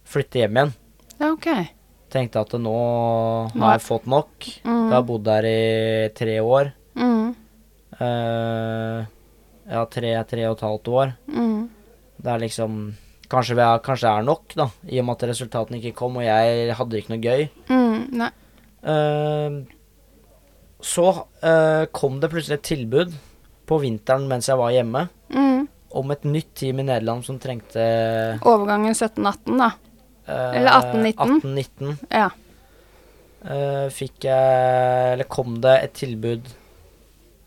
[0.06, 0.74] flytte hjem igjen.
[1.20, 1.48] Ja, OK.
[2.14, 2.74] Tenkte at nå
[3.58, 4.46] har jeg fått nok.
[4.68, 4.82] Mm.
[4.86, 6.70] Jeg har bodd der i tre år.
[6.94, 7.32] Mm.
[7.98, 9.00] Uh,
[9.70, 11.16] ja, tre, tre og et halvt år.
[11.34, 11.64] Mm.
[12.24, 12.84] Det er liksom
[13.34, 16.20] Kanskje, vi er, kanskje det er nok, da, i og med at resultatene ikke kom,
[16.20, 17.46] og jeg hadde ikke noe gøy.
[17.72, 18.26] Mm.
[18.84, 19.56] Eh,
[20.84, 23.16] så uh, kom det plutselig et tilbud
[23.66, 25.64] på vinteren mens jeg var hjemme, Mm.
[25.98, 27.82] om et nytt team i Nederland som trengte
[28.46, 29.72] Overgangen 17-18, da.
[30.28, 31.42] Eh, Eller 18-19.
[31.42, 31.96] 18-19.
[32.10, 32.30] Ja.
[33.44, 36.46] Eh, fikk jeg Eller kom det et tilbud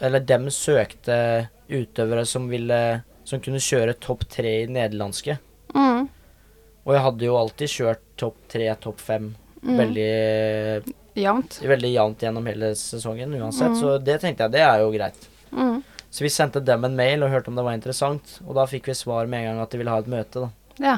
[0.05, 2.81] Eller dem søkte utøvere som ville
[3.25, 5.39] Som kunne kjøre topp tre i nederlandske.
[5.75, 6.05] Mm.
[6.87, 9.33] Og jeg hadde jo alltid kjørt topp tre, topp fem.
[9.65, 9.73] Mm.
[9.81, 11.57] Veldig, Jevnt.
[11.67, 13.73] veldig jevnt gjennom hele sesongen uansett.
[13.75, 13.81] Mm.
[13.81, 15.27] Så det tenkte jeg, det er jo greit.
[15.51, 15.81] Mm.
[16.07, 18.37] Så vi sendte dem en mail og hørte om det var interessant.
[18.47, 20.45] Og da fikk vi svar med en gang at de ville ha et møte.
[20.47, 20.53] da.
[20.79, 20.95] Ja.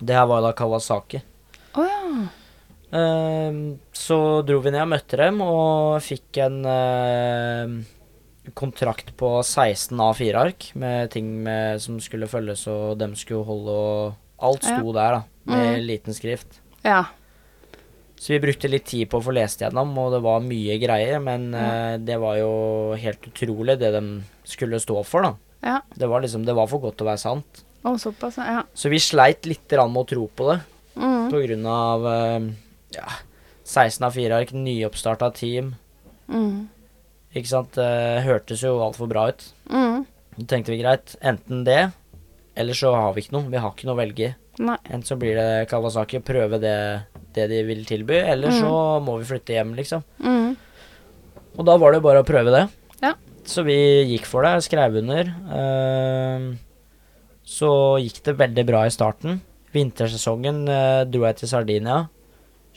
[0.00, 1.22] Det her var da Kawasaki.
[1.78, 1.86] Å
[2.88, 4.16] Uh, så
[4.48, 7.74] dro vi ned og møtte dem, og fikk en uh,
[8.56, 14.16] kontrakt på 16 A4-ark med ting med, som skulle følges, og dem skulle holde og
[14.48, 15.84] Alt sto der, da, med Mm.
[15.84, 16.60] liten skrift.
[16.84, 17.04] Ja.
[18.16, 21.18] Så vi brukte litt tid på å få lest gjennom, og det var mye greier,
[21.20, 25.34] men eh, det var jo helt utrolig det de skulle stå for, da.
[25.60, 25.80] Ja.
[25.94, 27.64] Det var liksom, det var for godt til å være sant.
[27.86, 28.62] Å, såpass, ja.
[28.74, 30.60] Så vi sleit litt med å tro på det,
[30.98, 31.30] Mm.
[31.30, 32.48] på grunn av eh,
[32.96, 33.04] ja,
[33.64, 35.76] 16 av 4 ark, nyoppstarta team.
[36.28, 36.68] Mm.
[37.36, 37.72] Ikke sant.
[37.76, 39.44] Det hørtes jo altfor bra ut.
[39.70, 40.06] Mm.
[40.38, 41.92] Da tenkte vi greit, enten det,
[42.56, 43.48] eller så har vi ikke noe.
[43.52, 44.34] Vi har ikke noe å velge i.
[44.58, 46.74] Enten så blir det Kawasaki, prøve det,
[47.36, 48.58] det de vil tilby, eller Mm.
[48.60, 50.02] så må vi flytte hjem, liksom.
[50.18, 50.56] Mm.
[51.58, 52.68] Og da var det jo bare å prøve det.
[53.02, 53.12] Ja.
[53.46, 53.76] Så vi
[54.16, 55.30] gikk for det, skrev under.
[55.54, 56.58] Ehm,
[57.48, 57.70] så
[58.02, 59.40] gikk det veldig bra i starten.
[59.72, 62.02] Vintersesongen eh, dro jeg til Sardinia.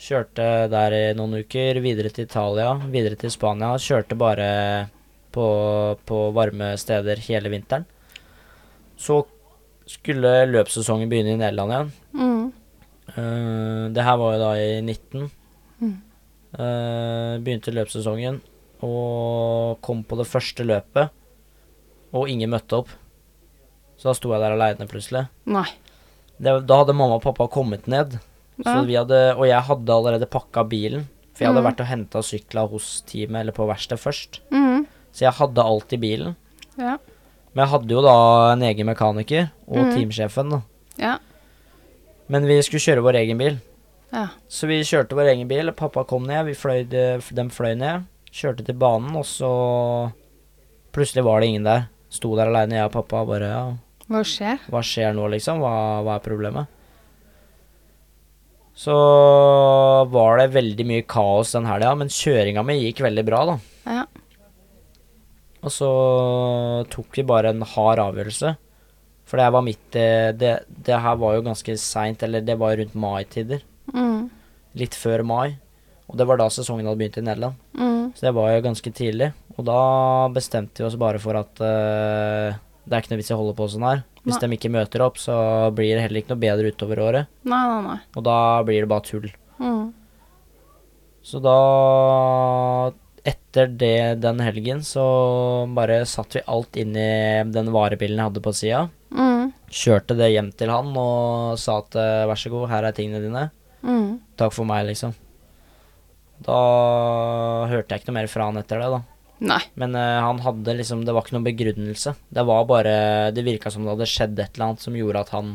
[0.02, 3.76] Kjørte der i noen uker, videre til Italia, videre til Spania.
[3.78, 4.48] Kjørte bare
[5.32, 5.44] på,
[6.08, 7.84] på varme steder hele vinteren.
[8.98, 9.22] Så
[9.88, 11.92] skulle løpssesongen begynne i Nederland igjen.
[12.16, 12.48] Mm.
[13.12, 15.28] Uh, det her var jo da i 19.
[15.82, 15.94] Mm.
[16.56, 18.40] Uh, begynte løpssesongen
[18.82, 21.12] og kom på det første løpet,
[22.12, 22.90] og ingen møtte opp.
[24.02, 25.28] Så da sto jeg der aleine plutselig.
[25.46, 25.68] Nei.
[26.42, 28.16] Det, da hadde mamma og pappa kommet ned,
[28.58, 29.02] så Ja.
[29.04, 31.04] hadde, og jeg hadde allerede pakka bilen.
[31.32, 31.68] For jeg hadde Mm.
[31.70, 34.40] vært og henta sykla hos teamet, eller på verkstedet først.
[34.50, 34.86] Mm.
[35.12, 36.34] Så jeg hadde alt i bilen.
[36.76, 36.96] Ja.
[37.54, 39.94] Men jeg hadde jo da en egen mekaniker og Mm.
[39.94, 40.62] teamsjefen, da.
[40.98, 41.18] Ja.
[42.28, 43.60] Men vi skulle kjøre vår egen bil.
[44.12, 44.28] Ja.
[44.48, 45.70] Så vi kjørte vår egen bil.
[45.72, 47.18] Pappa kom ned, vi fløy, de
[47.50, 48.04] fløy ned.
[48.32, 50.12] Kjørte til banen, og så
[50.92, 51.88] Plutselig var det ingen der.
[52.10, 53.24] Sto der aleine, jeg og pappa.
[53.24, 53.74] Bare ja,
[54.12, 54.62] Hva skjer?
[54.68, 55.62] hva skjer nå, liksom?
[55.62, 56.78] Hva, hva er problemet?
[58.82, 58.94] Så
[60.12, 63.56] var det veldig mye kaos den helga, men kjøringa mi gikk veldig bra, da.
[63.84, 64.04] Ja.
[65.62, 65.90] Og så
[66.90, 68.54] tok vi bare en hard avgjørelse.
[69.28, 72.74] For det her var midt det, det her var jo ganske seint, eller det var
[72.80, 73.62] rundt mai-tider.
[73.94, 74.26] Mm.
[74.80, 75.54] Litt før mai.
[76.10, 77.60] Og det var da sesongen hadde begynt i Nederland.
[77.78, 78.10] Mm.
[78.16, 79.30] Så det var jo ganske tidlig.
[79.56, 79.78] Og da
[80.34, 83.54] bestemte vi oss bare for at eh, det er ikke noe vits i å holde
[83.58, 84.02] på sånn her.
[84.22, 84.48] Hvis Nei.
[84.48, 85.34] de ikke møter opp, så
[85.74, 87.30] blir det heller ikke noe bedre utover året.
[87.46, 87.98] Nei, nei, nei.
[88.18, 89.30] Og da blir det bare tull.
[89.62, 89.86] Mm.
[91.22, 91.56] Så da
[93.22, 95.02] Etter det den helgen så
[95.76, 98.80] bare satte vi alt inn i den varebilen jeg hadde på sida.
[99.14, 99.52] Mm.
[99.70, 103.22] Kjørte det hjem til han og sa at eh, vær så god, her er tingene
[103.22, 103.44] dine.
[103.86, 104.16] Mm.
[104.40, 105.14] Takk for meg, liksom.
[106.42, 106.58] Da
[107.70, 109.00] hørte jeg ikke noe mer fra han etter det, da.
[109.42, 109.58] Nei.
[109.80, 112.12] Men uh, han hadde liksom Det var ikke noen begrunnelse.
[112.30, 112.92] Det var bare
[113.34, 115.48] Det virka som det hadde skjedd et eller annet som gjorde at han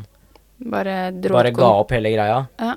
[0.73, 2.41] Bare dro bare ga opp hele greia.
[2.59, 2.73] Ja.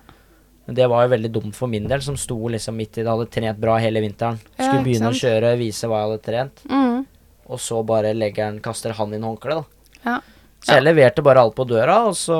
[0.67, 3.09] Men det var jo veldig dumt for min del, som sto liksom midt i det,
[3.11, 4.37] hadde trent bra hele vinteren.
[4.53, 7.01] Skulle ja, begynne å kjøre, vise hva jeg hadde trent, Mm.
[7.49, 9.97] og så bare legger han, kaster han inn håndkleet, da.
[10.05, 10.19] Ja.
[10.61, 12.37] Så jeg leverte bare alt på døra, og så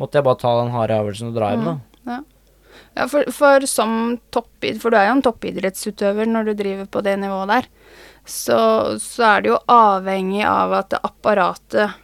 [0.00, 1.74] måtte jeg bare ta den harde avgjørelsen og dra hjem, da.
[2.08, 2.18] Ja,
[3.08, 7.16] for, for som topp, for du er jo en toppidrettsutøver når du driver på det
[7.22, 7.68] nivået der,
[8.28, 8.58] så,
[9.02, 11.98] så er det jo avhengig av at apparatet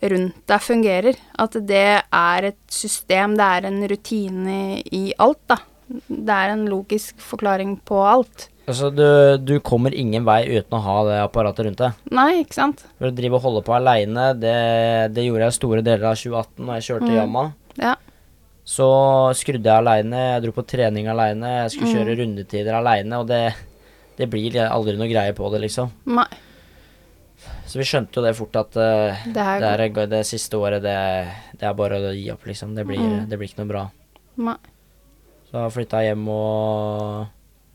[0.00, 1.18] rundt deg fungerer.
[1.40, 5.58] At det er et system, det er en rutine i alt, da.
[6.06, 8.46] Det er en logisk forklaring på alt.
[8.70, 9.02] Altså, du,
[9.42, 12.04] du kommer ingen vei uten å ha det apparatet rundt deg.
[12.14, 12.84] Nei, ikke sant?
[13.00, 14.54] For å drive og holde på aleine, det,
[15.16, 17.16] det gjorde jeg store deler av 2018 når jeg kjørte Mm.
[17.18, 17.44] Yama.
[17.80, 17.96] Ja.
[18.70, 18.86] Så
[19.34, 21.96] skrudde jeg aleine, jeg dro på trening aleine, jeg skulle Mm.
[21.96, 23.40] kjøre rundetider aleine, og det,
[24.20, 25.90] det blir aldri noe greie på det, liksom.
[26.06, 26.26] Nei.
[27.66, 30.82] Så vi skjønte jo det fort at uh, Det her det, er, det siste året,
[30.84, 30.94] det,
[31.58, 32.74] det er bare å gi opp, liksom.
[32.76, 33.28] Det blir, Mm.
[33.30, 33.84] det blir ikke noe bra.
[34.36, 34.56] Nei.
[35.50, 37.26] Så jeg flytta hjem og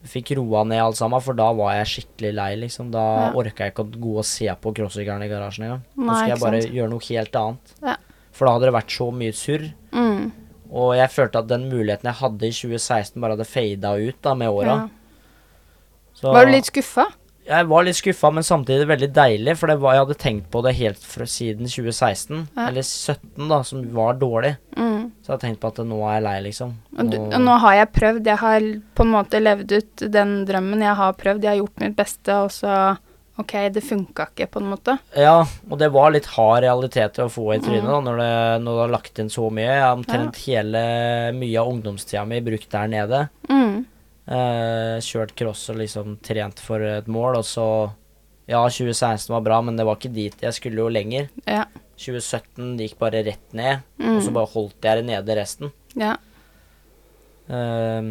[0.06, 2.91] fikk roa ned alt sammen, for da var jeg skikkelig lei, liksom.
[2.93, 3.32] Da Ja.
[3.36, 5.84] orka jeg ikke å gå og se på crosssykkelen i garasjen engang.
[5.98, 6.74] Nå skulle jeg bare sant.
[6.74, 7.74] gjøre noe helt annet.
[7.84, 7.96] Ja.
[8.32, 9.74] For da hadde det vært så mye surr.
[9.91, 10.32] Mm.
[10.72, 14.34] Og jeg følte at den muligheten jeg hadde i 2016, bare hadde fada ut da
[14.38, 14.78] med åra.
[14.86, 16.32] Ja.
[16.32, 17.05] Var du litt skuffa?
[17.45, 20.63] Jeg var litt skuffa, men samtidig veldig deilig, for det var, jeg hadde tenkt på
[20.66, 22.68] det helt fra siden 2016, Ja.
[22.72, 24.55] eller 17, da, som var dårlig.
[24.76, 25.11] Mm.
[25.22, 26.72] Så jeg har tenkt på at nå er jeg lei, liksom.
[26.97, 28.26] Og du, og nå har jeg prøvd.
[28.26, 28.66] Jeg har
[28.97, 30.82] på en måte levd ut den drømmen.
[30.82, 32.97] Jeg har prøvd, jeg har gjort mitt beste, og så
[33.38, 34.94] OK, det funka ikke, på en måte.
[35.16, 37.90] Ja, og det var litt hard realitet å få i trynet Mm.
[37.92, 39.66] da, når, det, når du har lagt inn så mye.
[39.68, 40.84] Jeg har omtrent hele
[41.36, 43.20] mye av ungdomstida mi brukt der nede.
[43.50, 43.86] Mm.
[44.28, 47.68] Eh, kjørt cross og liksom trent for et mål, og så
[48.48, 50.36] Ja, 2016 var bra, men det var ikke dit.
[50.40, 51.28] Jeg skulle jo lenger.
[51.50, 51.64] Ja.
[51.98, 54.34] 2017 det gikk bare rett ned, og så Mm.
[54.36, 55.72] bare holdt jeg det nede resten.
[55.96, 56.16] Ja.
[57.50, 58.02] Eh,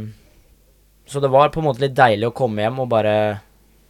[1.07, 3.41] så det var på en måte litt deilig å komme hjem og bare,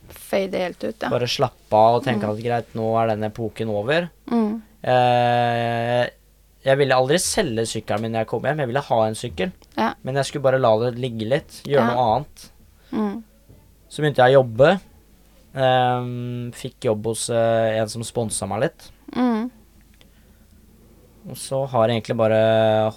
[0.08, 1.08] Fade helt ut, ja.
[1.10, 4.08] bare slappe av og tenke at greit, nå er den epoken over.
[4.30, 4.62] Mm.
[4.84, 6.02] Eh,
[6.64, 9.52] jeg ville aldri selge sykkelen min når jeg kom hjem, jeg ville ha en sykkel.
[9.76, 9.90] Ja.
[10.02, 11.90] Men jeg skulle bare la det ligge litt, gjøre Ja.
[11.92, 12.46] noe annet.
[12.92, 13.16] Mm.
[13.88, 14.80] Så begynte jeg å jobbe.
[15.54, 18.88] Ehm, fikk jobb hos eh, en som sponsa meg litt.
[19.14, 19.50] Mm.
[21.30, 22.40] Og så har jeg egentlig bare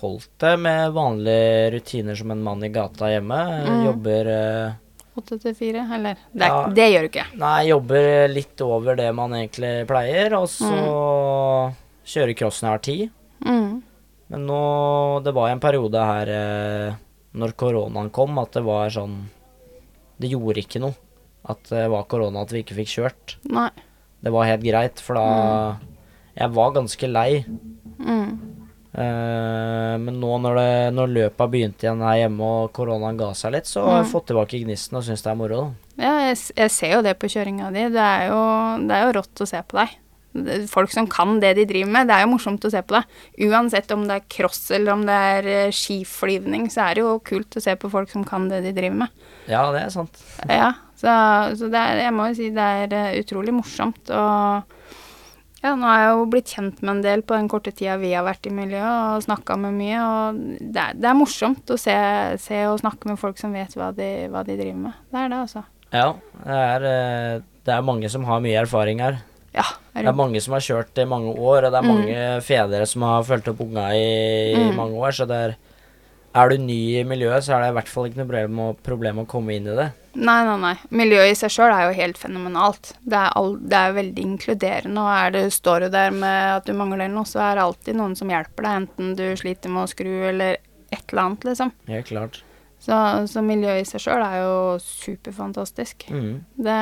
[0.01, 3.38] holdt det med vanlige rutiner som en mann i gata hjemme.
[3.68, 3.86] Mm.
[3.86, 4.74] Jobber eh,
[5.18, 6.18] Åtte til fire, eller?
[6.34, 6.68] Det, er- Ja.
[6.78, 7.26] det gjør du ikke.
[7.41, 10.70] Nei, jobber litt over det man egentlig pleier, og så
[12.05, 13.09] kjører crossen jeg har tid.
[13.45, 13.82] Mm.
[14.30, 16.95] Men nå Det var en periode her eh,
[17.38, 19.30] når koronaen kom, at det var sånn
[20.20, 20.95] Det gjorde ikke noe
[21.47, 23.36] at det var korona at vi ikke fikk kjørt.
[23.47, 23.70] Nei.
[24.22, 25.78] Det var helt greit, for da
[26.36, 27.45] Jeg var ganske lei.
[27.99, 28.57] Mm.
[28.98, 33.54] Eh, men nå når, det, når løpet begynte igjen her hjemme og koronaen ga seg
[33.54, 35.60] litt, så har jeg fått tilbake gnisten og syns det er moro.
[35.62, 36.02] da.
[36.08, 37.86] Ja, jeg, jeg ser jo det på kjøringa di.
[37.93, 38.41] Det er, jo,
[38.89, 39.95] det er jo rått å se på deg.
[40.70, 43.14] Folk som kan det de driver med, det er jo morsomt å se på deg.
[43.48, 47.14] Uansett om det er cross eller om det er eh, skiflyvning, så er det jo
[47.26, 49.30] kult å se på folk som kan det de driver med.
[49.50, 50.18] Ja, det er sant.
[50.50, 51.14] Ja, så,
[51.58, 54.10] så det er, jeg må jo si det er eh, utrolig morsomt.
[54.10, 54.76] Og
[55.64, 58.14] ja, nå har jeg jo blitt kjent med en del på den korte tida vi
[58.14, 60.01] har vært i miljøet og snakka med mye.
[60.03, 60.41] Og
[60.74, 61.95] det er, det er morsomt å se,
[62.43, 64.93] se og snakke med folk som vet hva de, hva de driver med.
[65.12, 65.64] Det er det, altså.
[65.93, 66.08] Ja,
[66.43, 69.22] det er, eh, det er mange som har mye erfaring her.
[69.55, 69.64] Ja.
[69.93, 71.93] Det Er er mange som har kjørt i mange år, og det er Mm.
[71.95, 74.76] mange fedre som har fulgt opp unga i, i Mm.
[74.76, 75.55] mange år, så det er
[76.38, 78.68] Er du ny i miljøet, så er det i hvert fall ikke noe problem å,
[78.86, 79.88] problem å komme inn i det.
[80.14, 80.74] nei, nei, nei.
[81.02, 82.94] Miljøet i seg sjøl er jo helt fenomenalt.
[83.02, 85.04] Det er, all, det er veldig inkluderende.
[85.04, 88.00] Og er det, står du der med at du mangler noe, så er det alltid
[88.00, 88.84] noen som hjelper deg.
[88.84, 90.62] Enten du sliter med å skru eller
[90.94, 91.74] et eller annet, liksom.
[91.90, 92.42] Helt klart.
[92.80, 92.96] Så,
[93.28, 96.08] så miljøet i seg sjøl er jo superfantastisk.
[96.14, 96.34] Mm.
[96.68, 96.78] Det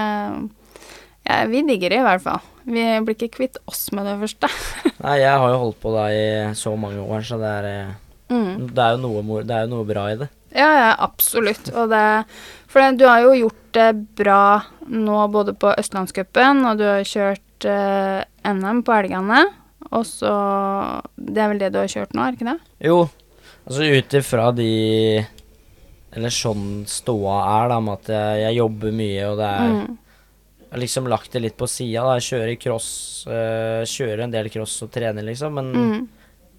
[1.25, 2.41] ja, Vi digger det i hvert fall.
[2.65, 4.49] Vi blir ikke kvitt oss med det første.
[5.05, 6.25] Nei, jeg har jo holdt på da i
[6.57, 7.93] så mange år, så det er, eh,
[8.29, 8.67] Mm.
[8.73, 10.29] det er, noe, det er jo noe bra i det.
[10.55, 11.67] Ja, ja, absolutt.
[11.67, 12.05] Det
[12.71, 17.67] For du har jo gjort det bra nå både på Østlandscupen, og du har kjørt
[17.69, 19.43] eh, NM på helgene.
[19.91, 20.31] Og så
[21.15, 22.87] Det er vel det du har kjørt nå, er det ikke det?
[22.87, 22.97] Jo,
[23.67, 24.71] altså ut ifra de
[26.15, 30.01] Eller sånn ståa er, da, med at jeg, jeg jobber mye, og det er Mm.
[30.65, 32.17] Jeg har liksom lagt det litt på sida.
[32.19, 36.07] kjører cross, øh, kjører en del cross og trener, liksom, men Mm.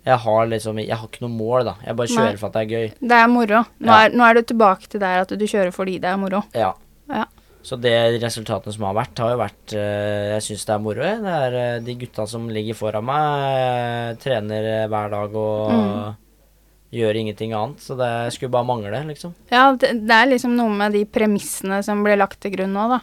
[0.06, 1.74] Jeg har liksom Jeg har ikke noe mål, da.
[1.84, 2.36] Jeg bare kjører Nei.
[2.40, 2.92] for at det er gøy.
[3.00, 3.62] Det er moro.
[3.80, 3.96] Nå, Ja.
[4.06, 6.42] er, nå er du tilbake til der at du kjører fordi det er moro.
[6.54, 6.72] Ja.
[7.10, 7.24] Ja.
[7.66, 11.02] Så det resultatene som har vært, har jo vært øh, Jeg syns det er moro.
[11.02, 13.48] Det er øh, de gutta som ligger foran meg,
[14.12, 16.14] øh, trener hver dag og Mm.
[16.94, 17.80] gjør ingenting annet.
[17.82, 19.34] Så det skulle bare mangle, liksom.
[19.50, 22.86] Ja, det, det er liksom noe med de premissene som ble lagt til grunn nå,
[22.94, 23.00] da.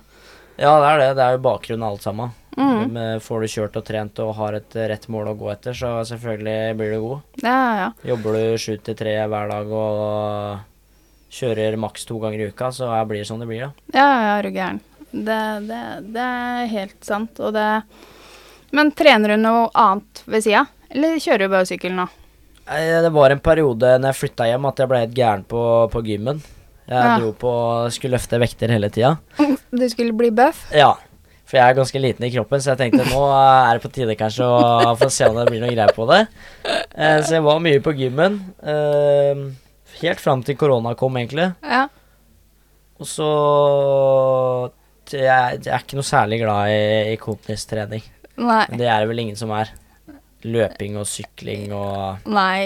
[0.58, 1.10] Ja, det er det.
[1.20, 2.32] Det er jo bakgrunnen av alt sammen.
[2.58, 2.92] Mm.
[2.94, 5.96] Men får du kjørt og trent og har et rett mål å gå etter, så
[6.06, 7.22] selvfølgelig blir du god.
[7.42, 7.88] Ja, ja.
[8.14, 10.60] Jobber du sju til tre hver dag og
[11.34, 13.72] kjører maks to ganger i uka, så blir det sånn det blir, da.
[13.98, 14.82] Ja, ja, er du gæren.
[15.14, 15.40] Det,
[15.70, 15.82] det,
[16.14, 17.68] det er helt sant, og det
[18.74, 22.08] Men trener du noe annet ved sida, eller kjører du bare sykkel nå?
[22.66, 25.62] Det var en periode når jeg flytta hjem at jeg ble helt gæren på,
[25.94, 26.40] på gymmen.
[26.88, 27.18] Jeg Ja.
[27.20, 27.52] dro på
[27.96, 29.18] skulle løfte vekter hele tida.
[29.74, 30.68] Du skulle bli buff?
[30.74, 30.94] Ja.
[31.54, 34.14] For jeg er ganske liten i kroppen, så jeg tenkte nå er det på tide
[34.18, 36.24] kanskje å få se om det blir noe greier på det.
[36.66, 38.40] Eh, så jeg var mye på gymmen.
[38.58, 39.44] Eh,
[40.00, 41.52] helt fram til korona kom, egentlig.
[41.62, 41.84] Ja.
[42.98, 43.30] Og så
[45.14, 46.82] jeg, jeg er ikke noe særlig glad i,
[47.14, 48.02] i kondistrening.
[48.42, 48.64] Nei.
[48.74, 49.70] Det er det vel ingen som er.
[50.44, 52.66] Løping og sykling og Nei,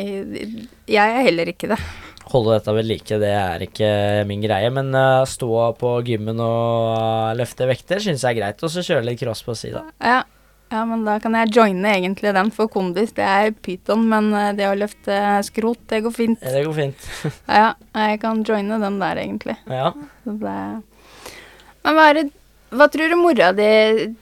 [0.89, 1.77] jeg er heller ikke det.
[2.31, 3.89] Holde dette ved like, det er ikke
[4.29, 4.69] min greie.
[4.73, 5.49] Men uh, stå
[5.79, 8.63] på gymmen og uh, løfte vekter syns jeg er greit.
[8.63, 9.83] Og så kjøre litt cross på sida.
[10.03, 10.21] Ja.
[10.73, 13.13] ja, men da kan jeg joine egentlig den for kondis.
[13.17, 16.41] Det er pyton, men eh, det å løfte skrot, det går fint.
[16.43, 17.07] Det går fint.
[17.59, 19.57] Ja, jeg kan joine den der egentlig.
[19.71, 19.93] Ja.
[20.25, 20.57] Så det
[21.87, 22.27] Men hva, det,
[22.75, 23.69] hva tror du mora di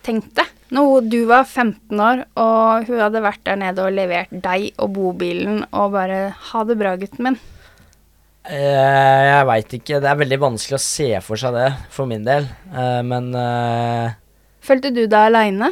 [0.06, 0.46] tenkte
[0.76, 4.96] når du var 15 år og hun hadde vært der nede og levert deg og
[4.96, 7.42] bobilen og bare 'ha det bra, gutten min'?
[8.46, 10.00] Eh, jeg veit ikke.
[10.04, 12.46] Det er veldig vanskelig å se for seg det, for min del.
[12.70, 14.14] Eh, men eh,
[14.66, 15.72] Følte du deg aleine?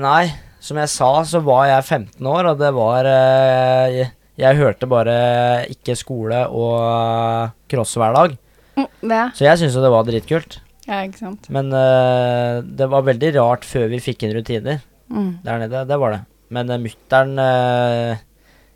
[0.00, 0.30] Nei,
[0.62, 5.14] som jeg sa, så var jeg 15 år, og det var jeg, jeg hørte bare
[5.72, 8.36] ikke skole og cross hver dag.
[8.78, 9.22] Det.
[9.34, 10.60] Så jeg syntes jo det var dritkult.
[10.86, 11.48] Ja, ikke sant.
[11.52, 14.78] Men det var veldig rart før vi fikk inn rutiner
[15.10, 15.40] Mm.
[15.42, 15.80] der nede.
[15.90, 16.20] Det var det.
[16.54, 17.32] Men uh, mutter'n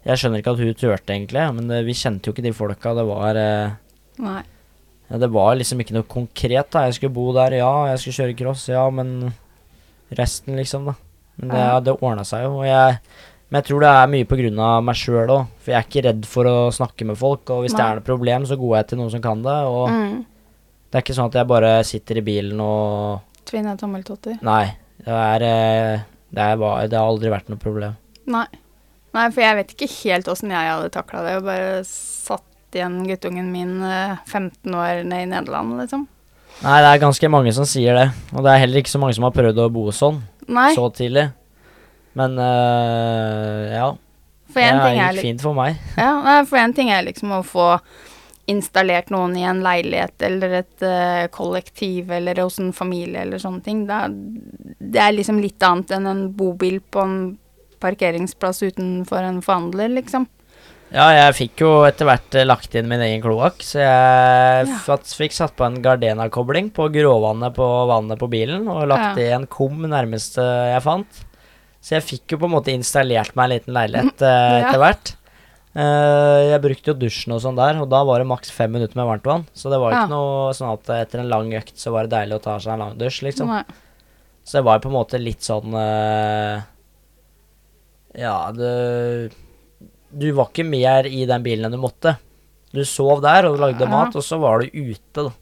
[0.05, 1.45] Jeg skjønner ikke at hun turte, egentlig.
[1.57, 2.93] Men vi kjente jo ikke de folka.
[2.99, 3.71] Det var eh,
[4.21, 4.43] Nei.
[5.11, 6.71] ja, Det var liksom ikke noe konkret.
[6.75, 7.71] da Jeg skulle bo der, ja.
[7.93, 8.85] Jeg skulle kjøre cross, ja.
[8.91, 9.33] Men
[10.15, 10.95] resten, liksom, da.
[11.39, 11.81] Men det, Ja.
[11.81, 12.59] det ordna seg jo.
[12.61, 12.99] Og jeg,
[13.51, 15.47] men jeg tror det er mye av meg sjøl òg.
[15.59, 17.49] For jeg er ikke redd for å snakke med folk.
[17.51, 19.59] Og hvis det er noe problem, så går jeg til noen som kan det.
[19.65, 20.25] Og Mm.
[20.91, 24.39] det er ikke sånn at jeg bare sitter i bilen og Tvinner tommeltotter.
[24.43, 24.75] Nei.
[25.05, 26.01] Det er eh,
[26.35, 26.57] Det, er,
[26.89, 27.97] det har aldri vært noe problem.
[28.27, 28.47] Nei.
[29.15, 31.37] Nei, for jeg vet ikke helt åssen jeg hadde takla det.
[31.39, 36.09] Og bare satt igjen guttungen min eh, 15 år ned i Nederland, liksom.
[36.63, 38.09] Nei, det er ganske mange som sier det.
[38.35, 40.89] Og det er heller ikke så mange som har prøvd å bo sånn Nei, så
[40.95, 41.29] tidlig.
[42.19, 43.93] Men eh, ja.
[44.55, 45.79] det er gikk fint for meg.
[46.01, 47.69] Ja, for en ting er liksom å få
[48.51, 53.65] installert noen i en leilighet eller et uh, kollektiv eller hos en familie eller sånne
[53.65, 53.87] ting.
[53.89, 57.17] Da, det er liksom litt annet enn en bobil på en
[57.85, 60.27] parkeringsplass utenfor en forhandler, liksom.
[60.95, 64.97] Ja, jeg fikk jo etter hvert eh, lagt inn min egen kloakk, så jeg Ja.
[65.17, 69.25] fikk satt på en Gardena-kobling på gråvannet på vannet på bilen, og lagt Ja.
[69.25, 71.25] i en kum nærmeste jeg fant.
[71.85, 74.29] Så jeg fikk jo på en måte installert meg en liten leilighet uh,
[74.61, 74.69] Ja.
[74.69, 75.15] etter hvert.
[75.75, 78.95] Uh, jeg brukte jo dusjen og sånn der, og da var det maks fem minutter
[78.97, 79.47] med varmt vann.
[79.53, 82.39] Så det var ikke noe sånn at etter en lang økt så var det deilig
[82.39, 83.51] å ta seg en lang dusj, liksom.
[83.51, 83.65] Nei.
[84.47, 86.63] Så det var jo på en måte litt sånn eh,
[88.15, 89.33] Ja, det
[90.15, 92.17] Du var ikke mer i den bilen enn du måtte.
[92.75, 93.91] Du sov der og lagde Ja.
[93.91, 95.33] mat, og så var du ute, da.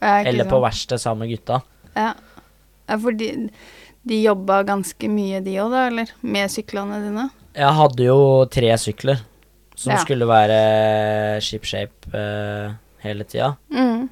[0.00, 1.60] Ja, Eller på verksted sammen med gutta.
[1.94, 2.14] Ja.
[2.88, 3.50] ja, for de,
[4.08, 6.10] de jobba ganske mye, de òg, da, eller?
[6.22, 7.26] Med syklene dine?
[7.54, 8.18] Jeg hadde jo
[8.48, 9.20] tre sykler
[9.76, 9.98] som Ja.
[10.00, 12.72] skulle være shipshape uh,
[13.04, 13.56] hele tida.
[13.70, 14.08] Mm.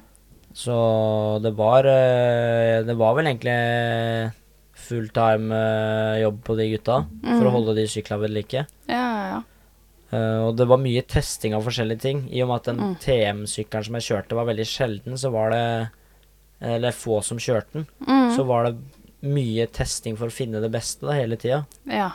[0.53, 4.31] Så det var uh, Det var vel egentlig
[4.81, 7.55] fulltime eh, jobb på de gutta for å Mm.
[7.55, 8.65] holde de syklene ved like.
[8.89, 9.41] Ja, ja, ja.
[10.11, 12.23] Eh, og det var mye testing av forskjellige ting.
[12.33, 12.95] I og med at den Mm.
[12.99, 15.89] TM-sykkelen som jeg kjørte, var veldig sjelden, så var det
[16.63, 17.87] Eller få som kjørte den.
[18.07, 18.35] Mm.
[18.37, 18.75] Så var det
[19.23, 21.65] mye testing for å finne det beste da, hele tida.
[21.87, 22.11] ja.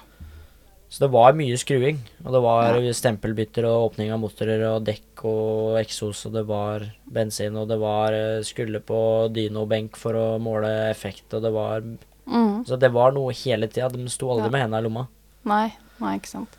[0.89, 1.99] Så det var mye skruing.
[2.25, 2.93] Og det var Ja.
[2.93, 7.81] stempelbytter og åpning av motorer og dekk og eksos, og det var bensin, og det
[7.81, 11.83] var eh, skulle på dynobenk for å måle effekt, og det var
[12.27, 12.65] Mm.
[12.67, 13.89] Så det var noe hele tida.
[13.93, 14.53] De sto aldri Ja.
[14.55, 15.07] med hendene i lomma.
[15.47, 15.67] Nei,
[16.03, 16.57] nei, ikke sant.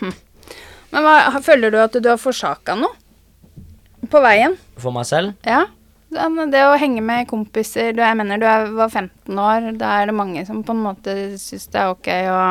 [0.00, 0.12] Hm.
[0.92, 2.92] Men hva, føler du at du har forsaka noe
[4.10, 4.58] på veien?
[4.76, 5.32] For meg selv.
[5.46, 5.64] Ja.
[6.14, 9.72] Det, å henge med kompiser du, Jeg mener du er, var 15 år.
[9.80, 12.44] Da er det mange som på en måte syns det er ok å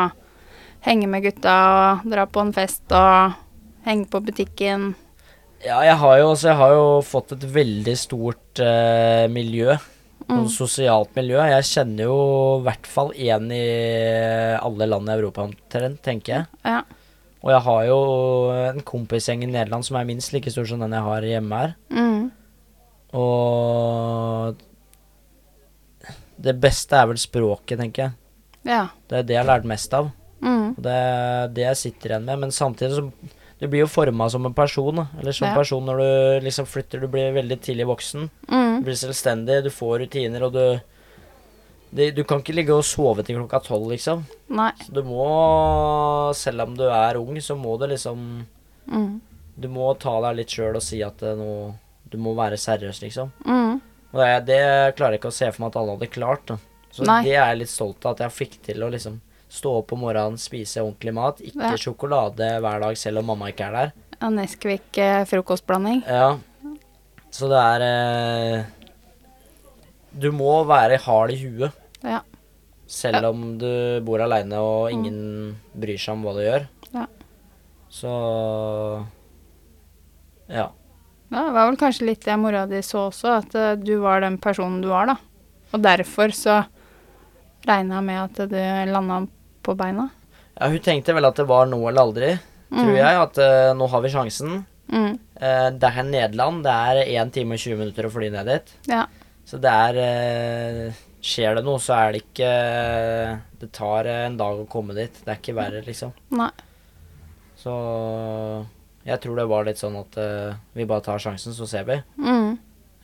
[0.84, 1.53] henge med gutta
[2.01, 3.38] og dra på en fest og
[3.86, 4.91] henge på butikken.
[5.63, 9.77] Ja, jeg har jo, jeg har jo fått et veldig stort eh, miljø.
[10.30, 10.45] Mm.
[10.51, 11.39] Sosialt miljø.
[11.51, 12.17] Jeg kjenner jo
[12.59, 13.63] i hvert fall én i
[14.57, 16.45] alle land i Europa omtrent, tenker jeg.
[16.63, 16.82] Ja.
[17.43, 17.99] Og jeg har jo
[18.69, 21.76] en kompisgjeng i Nederland som er minst like stor som den jeg har hjemme her.
[21.91, 22.30] Mm.
[23.19, 24.63] Og
[26.43, 28.15] det beste er vel språket, tenker jeg.
[28.67, 28.86] Ja.
[29.09, 30.09] Det er det jeg har lært mest av.
[30.43, 30.76] Mm.
[30.80, 32.45] Det er det jeg sitter igjen med.
[32.45, 33.03] Men samtidig så
[33.59, 35.07] Du blir jo forma som en person, da.
[35.19, 35.55] Eller som Ja.
[35.55, 36.99] person når du liksom flytter.
[36.99, 38.29] Du blir veldig tidlig voksen.
[38.49, 38.83] Du Mm.
[38.83, 40.81] blir selvstendig, du får rutiner, og du
[41.95, 44.23] det, Du kan ikke ligge og sove til klokka tolv, liksom.
[44.49, 44.71] Nei.
[44.83, 48.45] Så du må, selv om du er ung, så må du liksom
[48.91, 49.21] Mm.
[49.57, 51.73] Du må ta deg litt sjøl og si at det nå
[52.09, 53.31] Du må være seriøs, liksom.
[53.45, 53.81] Mm.
[54.13, 56.45] Og det, det klarer jeg ikke å se for meg at alle hadde klart.
[56.45, 56.57] da.
[56.91, 57.23] Så Nei.
[57.23, 59.19] det er jeg litt stolt av, at jeg fikk til å liksom
[59.53, 61.41] stå opp om morgenen, spise ordentlig mat.
[61.45, 61.77] Ikke Ja.
[61.77, 63.91] sjokolade hver dag, selv om mamma ikke er der.
[64.21, 66.01] Ja, Nesquik eh, frokostblanding.
[66.07, 66.37] Ja.
[67.33, 68.63] Så det er eh,
[70.13, 71.71] Du må være hard i huet.
[72.03, 72.19] Ja.
[72.87, 74.93] Selv om du bor aleine og Mm.
[74.93, 76.67] ingen bryr seg om hva du gjør.
[76.93, 77.05] Ja.
[77.89, 78.11] Så
[80.49, 80.69] Ja.
[81.31, 84.21] Ja, det var vel kanskje litt det mora di så også, at eh, du var
[84.21, 85.15] den personen du var, da.
[85.73, 86.59] Og derfor så
[87.65, 89.21] regna jeg med at du landa
[89.64, 90.09] på beina.
[90.59, 90.68] ja.
[90.70, 92.34] Hun tenkte vel at det var nå eller aldri,
[92.74, 92.97] tror Mm.
[92.97, 93.18] jeg.
[93.22, 94.66] At uh, nå har vi sjansen.
[94.93, 95.14] Mm.
[95.41, 96.64] Uh, det er Nederland.
[96.66, 98.74] Det er 1 time og 20 minutter å fly ned dit.
[98.91, 99.05] Ja.
[99.45, 99.99] Så det er
[100.89, 102.47] uh, Skjer det noe, så er det ikke
[103.61, 105.14] Det tar en dag å komme dit.
[105.24, 106.11] Det er ikke verre, liksom.
[106.36, 106.49] Nei.
[107.55, 107.72] Så
[109.07, 110.18] jeg tror det var litt sånn at
[110.76, 111.95] vi bare tar sjansen, så ser vi.
[112.20, 112.57] Mm.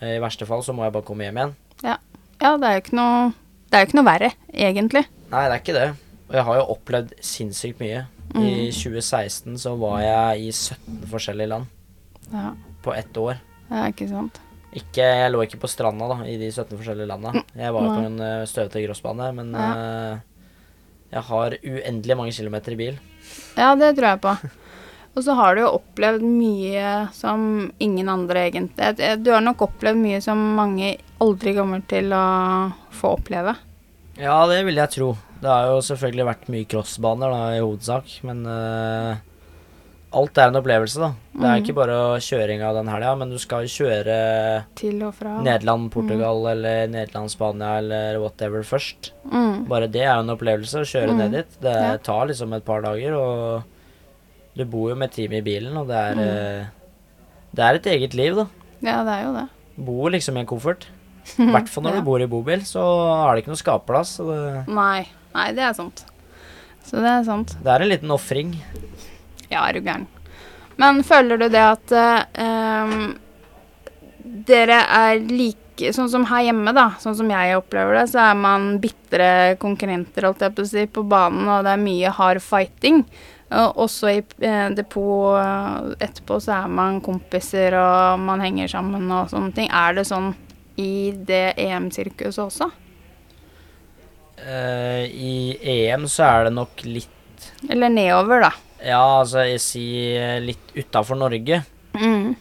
[0.03, 1.53] I verste fall så må jeg bare komme hjem igjen.
[1.83, 1.95] Ja,
[2.39, 3.31] det er jo ikke noe
[3.69, 5.05] Det er jo ikke noe verre, egentlig.
[5.31, 5.87] Nei, det er ikke det.
[6.29, 8.05] Og jeg har jo opplevd sinnssykt mye.
[8.35, 8.71] I Mm.
[8.71, 11.65] 2016 så var jeg i 17 forskjellige land
[12.31, 12.51] Ja,
[12.83, 13.39] på ett år.
[13.71, 14.37] ja ikke sant.
[14.71, 17.31] Ikke, jeg lå ikke på stranda da, i de 17 forskjellige landa.
[17.57, 20.13] Jeg var jo på en uh, støvete crossbane, men Ja.
[20.13, 20.19] uh,
[21.11, 22.99] Jeg har uendelig mange kilometer i bil.
[23.57, 24.37] Ja, det tror jeg på.
[25.17, 29.57] Og så har du jo opplevd mye som ingen andre egentlig Eh, Du har nok
[29.57, 33.55] opplevd mye som mange aldri kommer til å få oppleve.
[34.19, 35.17] Ja, det vil jeg tro.
[35.39, 39.15] Det har jo selvfølgelig vært mye crossbaner da, i hovedsak, men uh,
[40.19, 41.11] alt er en opplevelse, da.
[41.31, 41.63] Det er Mhm.
[41.63, 45.37] ikke bare kjøringa den helga, men du skal kjøre Til og fra.
[45.41, 49.11] Nederland, Portugal eller Nederland, Spania eller whatever først.
[49.31, 49.67] Mm.
[49.69, 51.17] Bare det er jo en opplevelse, å kjøre Mm.
[51.17, 51.61] ned dit.
[51.61, 51.97] Det Ja.
[51.97, 53.63] tar liksom et par dager, og
[54.57, 56.19] du bor jo med team i bilen, og det er Mm.
[56.19, 56.65] eh,
[57.55, 58.45] Det er et eget liv, da.
[58.81, 59.49] Ja, det er jo det.
[59.77, 60.85] Bor liksom i en koffert.
[61.37, 61.99] I hvert fall når Ja.
[62.01, 62.83] du bor i bobil, så
[63.29, 64.15] er det ikke noe skapplass.
[64.17, 65.07] Det, Nei.
[65.35, 66.05] Nei, det er sant.
[66.83, 67.53] Så det er sant.
[67.61, 68.55] det er en liten ofring.
[69.51, 70.07] Ja, er du gæren.
[70.79, 71.91] Men føler du det at
[72.39, 73.17] ehm,
[74.49, 75.57] dere er like
[75.95, 80.25] Sånn som her hjemme, da, sånn som jeg opplever det, så er man bitre konkurrenter,
[80.27, 82.97] holdt jeg på å si, på banen, og det er mye hard fighting.
[83.55, 89.07] Og også i eh, depot eh, etterpå så er man kompiser, og man henger sammen
[89.07, 89.71] og sånne ting.
[89.71, 90.33] Er det sånn
[90.79, 92.69] i det EM-sirkuset også?
[94.39, 98.51] Uh, I EM så er det nok litt Eller nedover, da?
[98.87, 101.63] Ja, altså jeg sier litt utafor Norge,
[101.99, 102.35] Mm.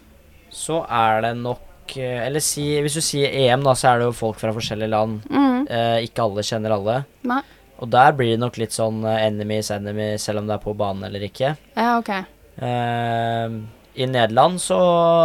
[0.52, 4.06] så er det nok eh, Eller si, hvis du sier EM, da, så er det
[4.10, 5.22] jo folk fra forskjellige land.
[5.32, 5.64] Mm.
[5.66, 6.98] Uh, ikke alle kjenner alle.
[7.26, 7.40] Nei.
[7.80, 11.06] Og der blir det nok litt sånn enemies, enemies selv om det er på banen
[11.08, 11.54] eller ikke.
[11.78, 12.10] Ja, OK.
[12.12, 13.56] Eh,
[13.98, 14.76] I Nederland så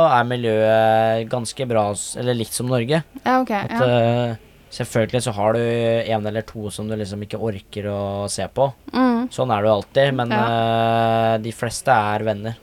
[0.10, 1.84] er miljøet ganske bra,
[2.18, 3.04] eller likt som Norge.
[3.22, 3.52] Ja, ok.
[3.52, 3.92] At Ja.
[4.32, 4.36] eh,
[4.74, 8.72] Selvfølgelig så har du en eller to som du liksom ikke orker å se på.
[8.90, 9.28] Mm.
[9.30, 12.56] Sånn er det jo alltid, men eh, de fleste er venner.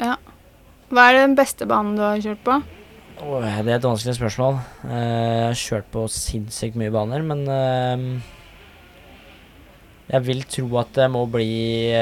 [0.00, 0.14] Ja.
[0.88, 2.56] Hva er den beste banen du har kjørt på?
[3.20, 4.56] Oh, det er et vanskelig spørsmål.
[4.86, 8.22] Uh, jeg har kjørt på sinnssykt mye baner, men uh,
[10.08, 11.92] jeg vil tro at det må bli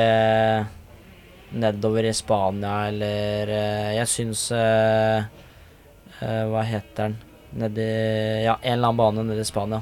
[1.53, 5.25] nedover i Spania, eller eh, Jeg syns eh,
[6.21, 7.17] eh, Hva heter den?
[7.59, 7.87] Nedi
[8.45, 9.81] Ja, en eller annen bane nede i Spania.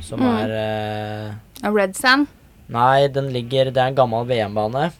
[0.00, 0.36] Som Mm.
[0.38, 2.26] er Red Sand?
[2.70, 4.90] Nei, den ligger Det er en gammel VM-bane.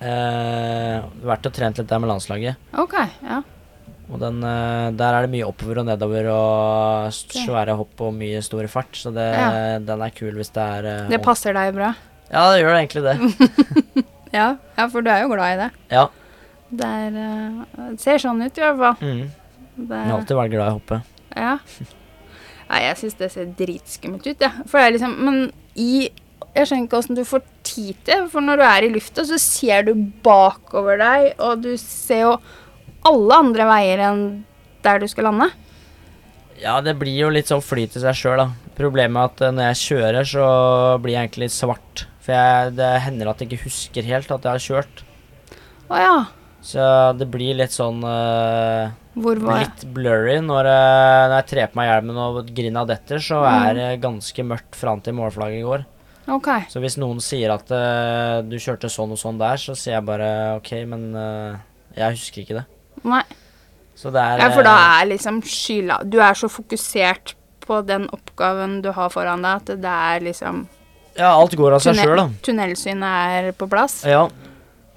[0.00, 0.98] Eh,
[1.28, 2.56] vært og trent litt der med landslaget.
[2.80, 3.42] OK, ja.
[4.10, 8.66] Og den, der er det mye oppover og nedover og svære hopp og mye stor
[8.72, 9.78] fart, så det, Ja.
[9.78, 11.92] den er kul hvis det er Det passer deg bra?
[12.32, 14.04] Ja, det gjør det egentlig det.
[14.34, 15.70] Ja, ja for du er jo glad i det.
[15.92, 16.06] Ja.
[16.70, 19.00] Det, er, uh, ser sånn ut i hvert fall.
[19.02, 19.24] Mm.
[19.80, 21.00] Det, Jeg har alltid vært glad i å hoppe.
[21.36, 21.56] ja.
[22.70, 24.64] Nei, jeg syns det ser dritskummelt ut, jeg.
[24.70, 25.38] Det er liksom Men
[25.74, 26.06] i
[26.54, 29.38] Jeg skjønner ikke åssen du får tid til For når du er i lufta, så
[29.42, 32.36] ser du bakover deg, og du ser jo
[33.06, 34.22] alle andre veier enn
[34.84, 35.46] der du skal lande.
[36.60, 38.74] Ja, det blir jo litt sånn fly til seg sjøl, da.
[38.76, 40.48] Problemet er at eh, når jeg kjører, så
[41.00, 42.04] blir jeg egentlig litt svart.
[42.30, 45.00] For jeg, det hender at jeg ikke husker helt at jeg har kjørt.
[45.90, 46.18] Å ja.
[46.62, 46.84] Så
[47.18, 48.92] det blir litt sånn uh?
[49.18, 50.36] Litt blurry.
[50.44, 53.64] Når, uh, når jeg trer på meg hjelmen og grinda detter, så Mm.
[53.64, 55.84] er det ganske mørkt fram til målflagget går.
[56.30, 56.48] OK.
[56.70, 60.06] Så hvis noen sier at uh, du kjørte sånn og sånn der, så sier jeg
[60.06, 61.10] bare OK, men
[61.96, 62.66] jeg husker ikke det.
[63.02, 63.24] Nei.
[63.98, 67.34] Så det er Ja, for da er liksom skylda Du er så fokusert
[67.66, 70.68] på den oppgaven du har foran deg, at det er liksom
[71.20, 72.26] Ja, alt går av seg sjøl, da.
[72.46, 74.00] Tunnelsynet er på plass.
[74.08, 74.24] Ja.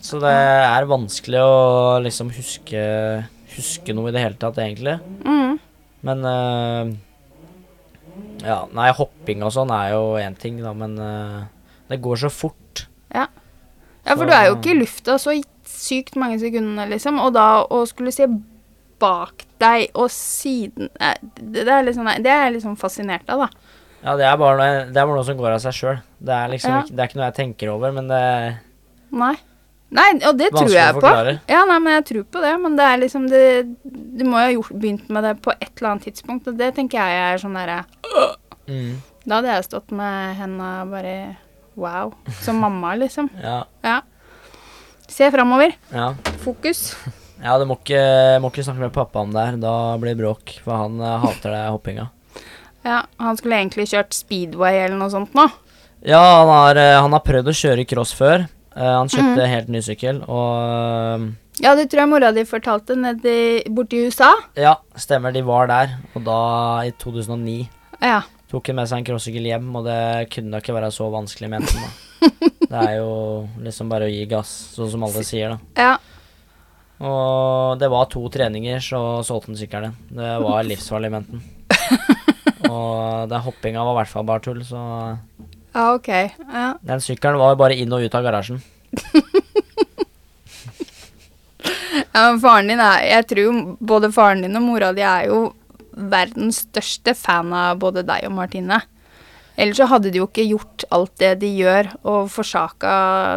[0.04, 2.82] Så det er vanskelig å liksom huske
[3.54, 4.96] Huske noe i det hele tatt, egentlig.
[5.22, 5.60] Mm.
[6.10, 6.88] Men uh,
[8.42, 11.44] Ja, nei, hopping og sånn er jo én ting, da, men uh,
[11.92, 12.88] det går så fort.
[13.14, 13.28] Ja,
[14.16, 15.36] for Så- du er jo ikke i lufta så
[15.70, 17.22] sykt mange sekunder, liksom.
[17.22, 18.28] Og da å skulle se
[19.00, 20.90] bak deg og siden
[21.36, 23.50] Det, det er litt sånn Det er jeg liksom fascinert av, da.
[24.04, 25.98] Ja, det er bare noe, det er bare noe som går av seg sjøl.
[26.20, 26.82] Det liksom Ja.
[26.90, 28.22] det er ikke noe jeg tenker over, men det
[29.14, 29.36] Nei.
[29.94, 31.10] Nei, og det tror jeg på.
[31.48, 32.54] Ja, nei, men jeg tror på det.
[32.64, 33.44] Men det er liksom det
[33.86, 36.72] Du må jo ha gjort, begynt med det på et eller annet tidspunkt, og det
[36.76, 37.84] tenker jeg er sånn derre
[38.68, 38.96] Mm,
[39.28, 41.38] Da hadde jeg stått med henda bare
[41.76, 42.14] Wow.
[42.42, 43.30] Som mamma, liksom.
[43.44, 44.02] ja, Ja.
[45.08, 45.74] Se framover.
[45.92, 46.14] ja.
[46.44, 46.96] Fokus.
[47.44, 49.58] Ja, du må ikke, må ikke snakke med pappa om det her.
[49.58, 52.10] Da blir det bråk, for han eh, hater det hoppinga.
[52.84, 55.48] Ja, han skulle egentlig kjørt speedway eller noe sånt nå.
[56.04, 58.44] Ja, han har, eh, han har prøvd å kjøre cross før.
[58.76, 59.50] Eh, han kjøpte mm.
[59.54, 61.26] helt ny sykkel, og eh,
[61.64, 64.34] Ja, det tror jeg mora di fortalte nedi borti USA.
[64.60, 65.94] Ja, stemmer, de var der.
[66.14, 66.40] Og da,
[66.84, 67.70] i 2009,
[68.04, 68.24] Ja.
[68.52, 70.02] tok hun med seg en crossykkel hjem, og det
[70.34, 71.94] kunne da ikke være så vanskelig, mente han da.
[72.74, 73.14] Det er jo
[73.62, 75.84] liksom bare å gi gass, sånn som alle sier, da.
[75.84, 75.94] Ja.
[77.04, 79.98] Og det var to treninger, så solgte han sykkelen.
[80.10, 81.44] Det var livsfarlig, mente han.
[82.74, 84.82] Og den hoppinga var i hvert fall bare tull, så
[85.74, 86.10] Ja, ok.
[86.10, 86.68] Ja.
[86.86, 88.62] Den sykkelen var bare inn og ut av garasjen.
[92.14, 93.52] Ja, men faren din er Jeg tror jo
[93.82, 95.44] både faren din og mora di er jo
[95.94, 98.80] verdens største fan av både deg og Martine.
[99.54, 102.94] Ellers så hadde de jo ikke gjort alt det de gjør, og forsaka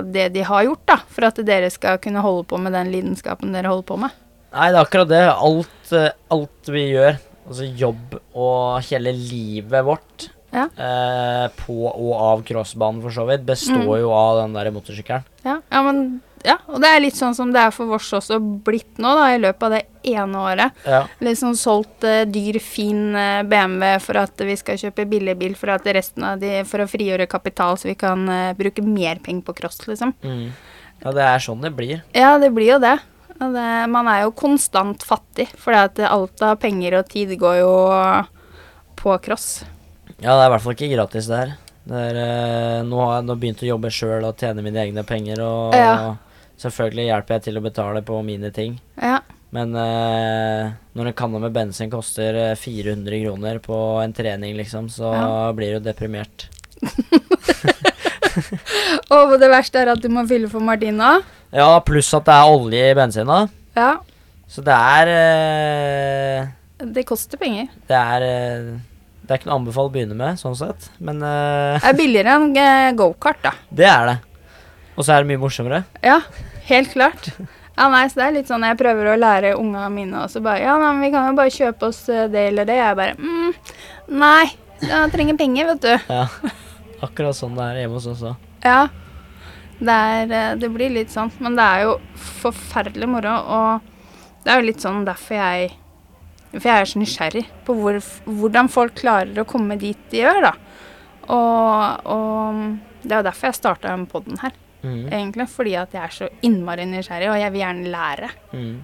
[0.09, 3.53] det de har gjort, da, for at dere skal kunne holde på med den lidenskapen
[3.53, 4.15] dere holder på med.
[4.57, 5.21] Nei, det er akkurat det.
[5.35, 10.69] Alt, eh, alt vi gjør, altså jobb og hele livet vårt, Ja.
[10.77, 14.01] eh, på og av crossbanen for så vidt, består Mm.
[14.01, 15.25] jo av den der motorsykkelen.
[15.45, 18.39] Ja, ja, men ja, og det er litt sånn som det er for Vårs også
[18.63, 20.73] blitt nå, da, i løpet av det ene året.
[20.87, 21.07] Ja.
[21.21, 25.71] Liksom solgt eh, dyr, fin eh, BMW for at vi skal kjøpe billig bil for
[25.75, 29.43] at resten av de For å frigjøre kapital, så vi kan eh, bruke mer penger
[29.43, 30.15] på cross, liksom.
[30.23, 30.53] Mm.
[31.05, 32.03] ja, det er sånn det blir.
[32.15, 32.99] Ja, det blir jo det.
[33.41, 37.73] Og det man er jo konstant fattig, at alt av penger og tid går jo
[38.97, 39.65] på cross.
[40.23, 41.55] Ja, det er i hvert fall ikke gratis det her.
[41.87, 45.05] Det er, eh, nå har jeg nå begynt å jobbe sjøl og tjene mine egne
[45.07, 46.17] penger, og Ja.
[46.59, 48.81] selvfølgelig hjelper jeg til å betale på mine ting.
[49.01, 49.21] Ja.
[49.53, 54.89] Men eh, når en kanne med bensin koster eh, 400 kroner på en trening, liksom,
[54.91, 55.53] så Ja.
[55.53, 56.49] blir du deprimert.
[59.17, 61.17] Og det verste er at du må fylle for Martina.
[61.55, 63.45] Ja, pluss at det er olje i bensina.
[63.77, 63.97] Ja,
[64.49, 67.71] Så det er eh, det koster penger.
[67.89, 68.71] Det er eh,
[69.27, 70.91] Det er ikke noe å anbefale å begynne med, sånn sett.
[71.01, 73.55] Men eh, Det er billigere enn gokart, da.
[73.81, 74.17] det er det.
[74.97, 75.83] Og så er det mye morsommere.
[76.05, 76.21] Ja,
[76.69, 77.31] helt klart.
[77.77, 80.63] Ja, nei, så det er litt sånn jeg prøver å lære unga mine også bare
[80.65, 82.79] Ja, nei, men vi kan jo bare kjøpe oss det eller det.
[82.81, 83.75] Jeg bare mm,
[84.17, 84.47] Nei,
[84.81, 86.15] jeg trenger penger, vet du.
[86.15, 86.23] Ja.
[87.05, 88.37] Akkurat sånn det er hjemme hos oss òg.
[88.65, 88.87] Ja.
[89.79, 91.31] Det, er, eh, det blir litt sånn.
[91.45, 93.81] Men det er jo forferdelig moro, og
[94.45, 95.75] det er jo litt sånn derfor jeg
[96.57, 100.39] For jeg er så nysgjerrig på hvor, hvordan folk klarer å komme dit de gjør,
[100.47, 100.53] da.
[101.29, 102.61] Og, og
[103.03, 104.55] det er jo derfor jeg starta den poden her,
[104.87, 105.09] Mm.
[105.11, 105.49] egentlig.
[105.51, 108.29] Fordi at jeg er så innmari nysgjerrig, og jeg vil gjerne lære.
[108.53, 108.77] Mm.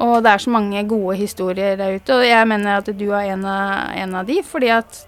[0.00, 3.32] Og det er så mange gode historier der ute, og jeg mener at du er
[3.34, 5.02] en av, en av de, fordi at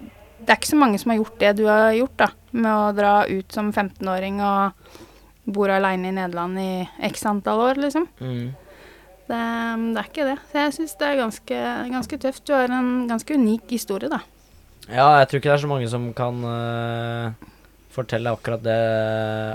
[0.45, 2.29] det er ikke så mange som har gjort det du har gjort, da.
[2.55, 5.01] Med å dra ut som 15-åring og
[5.45, 6.69] bor aleine i Nederland i
[7.09, 8.07] x antall år, liksom.
[8.21, 8.53] Mm.
[9.25, 9.41] Det,
[9.95, 10.37] det er ikke det.
[10.51, 11.61] Så jeg syns det er ganske,
[11.95, 12.45] ganske tøft.
[12.45, 14.21] Du har en ganske unik historie, da.
[14.89, 17.53] Ja, jeg tror ikke det er så mange som kan uh,
[17.95, 18.81] fortelle akkurat det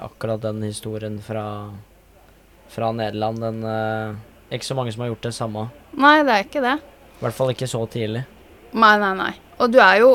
[0.02, 1.44] Akkurat den historien fra,
[2.74, 3.44] fra Nederland.
[3.46, 4.18] Den uh,
[4.50, 5.68] Ikke så mange som har gjort det samme.
[5.94, 6.78] Nei, det er ikke det.
[7.20, 8.26] I hvert fall ikke så tidlig.
[8.74, 9.34] Nei, nei, nei.
[9.60, 10.14] Og du er jo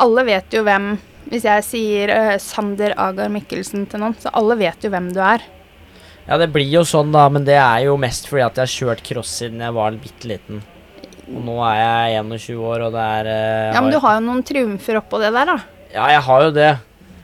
[0.00, 0.94] Alle vet jo hvem
[1.28, 5.20] Hvis jeg sier uh, Sander Agar Mikkelsen til noen, så alle vet jo hvem du
[5.22, 5.44] er.
[6.26, 8.72] Ja, det blir jo sånn, da, men det er jo mest fordi at jeg har
[8.72, 10.60] kjørt cross siden jeg var bitte liten.
[11.32, 14.18] Og nå er jeg 21 år, og det er uh, Ja, men har- du har
[14.18, 15.56] jo noen triumfer oppå det der, da.
[15.94, 16.70] Ja, jeg har jo det.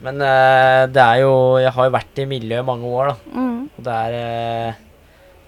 [0.02, 3.16] Men uh, det er jo Jeg har jo vært i miljøet i mange år, da.
[3.34, 3.62] Mm.
[3.76, 4.76] Og det er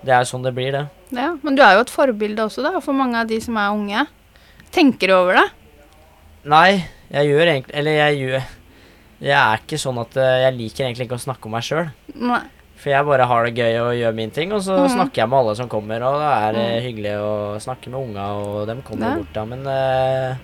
[0.04, 0.84] Det er sånn det blir, det.
[1.14, 3.70] Ja, men du er jo et forbilde også, da, for mange av de som er
[3.74, 4.06] unge.
[4.74, 5.48] Tenker du over det?
[6.50, 8.42] Nei, jeg gjør egentlig Eller jeg gjør
[9.20, 11.88] Jeg er ikke sånn at eh, jeg liker egentlig ikke å snakke om meg sjøl.
[12.80, 14.86] For jeg bare har det gøy og gjør min ting, og så mm.
[14.94, 16.84] snakker jeg med alle som kommer, og det er Mhm.
[16.86, 19.16] hyggelig å snakke med unga, og dem kommer Ja.
[19.18, 19.44] bort da.
[19.44, 20.36] Men uh,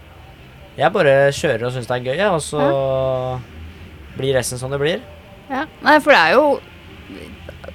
[0.77, 3.41] jeg bare kjører og syns det er gøy, og så
[4.19, 5.01] blir resten som det blir.
[5.49, 5.64] Ja.
[5.83, 6.61] Nei, for det er jo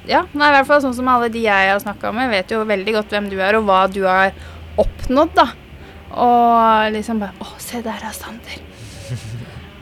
[0.10, 2.64] Ja, nei, i hvert fall sånn som alle de jeg har snakka med, vet jo
[2.66, 4.32] veldig godt hvem du er, og hva du har
[4.78, 5.48] oppnådd, da.
[6.18, 8.62] Og liksom bare Å, se der er Sander.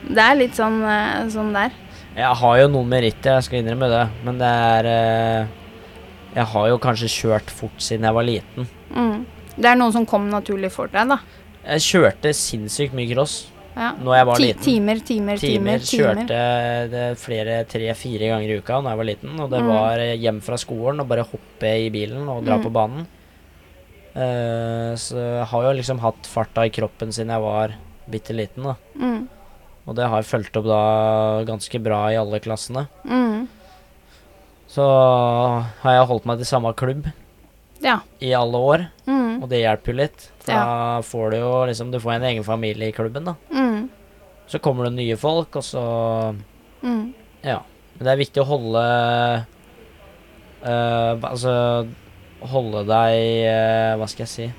[0.10, 1.72] Det er litt sånn, eh, sånn der.
[2.16, 5.48] Jeg har jo noen meritter, jeg skal innrømme det, men det er eh,
[6.36, 8.68] Jeg har jo kanskje kjørt fort siden jeg var liten.
[8.94, 9.26] Mm.
[9.58, 11.18] Det er noe som kom naturlig for deg, da.
[11.66, 13.92] Jeg kjørte sinnssykt mye cross Ja.
[14.02, 14.62] når jeg var Ti liten.
[14.64, 15.80] timer, timer, timer.
[15.80, 16.26] timer.
[16.26, 19.40] Kjørte det flere tre-fire ganger i uka da jeg var liten.
[19.40, 19.68] Og det Mm.
[19.68, 22.64] var eh, hjem fra skolen og bare hoppe i bilen og dra Mm.
[22.64, 23.08] på banen.
[24.16, 27.76] Uh, så jeg har jo liksom hatt farta i kroppen siden jeg var
[28.10, 28.64] bitte liten.
[28.64, 28.76] da.
[29.00, 29.28] Mm.
[29.88, 30.82] Og det har fulgt opp da
[31.48, 32.88] ganske bra i alle klassene.
[33.06, 33.48] Mm.
[34.70, 34.86] Så
[35.82, 37.08] har jeg holdt meg til samme klubb
[37.82, 38.00] Ja.
[38.22, 39.42] i alle år, Mm.
[39.44, 40.32] og det hjelper jo litt.
[40.44, 43.36] For da får du jo liksom Du får en egen familie i klubben, da.
[43.52, 43.90] Mm.
[44.48, 46.36] Så kommer det nye folk, og så
[46.84, 47.14] Mm.
[47.44, 47.62] Ja.
[47.98, 49.46] Men det er viktig å holde
[50.64, 51.88] eh, Altså
[52.42, 54.52] holde deg eh, Hva skal jeg si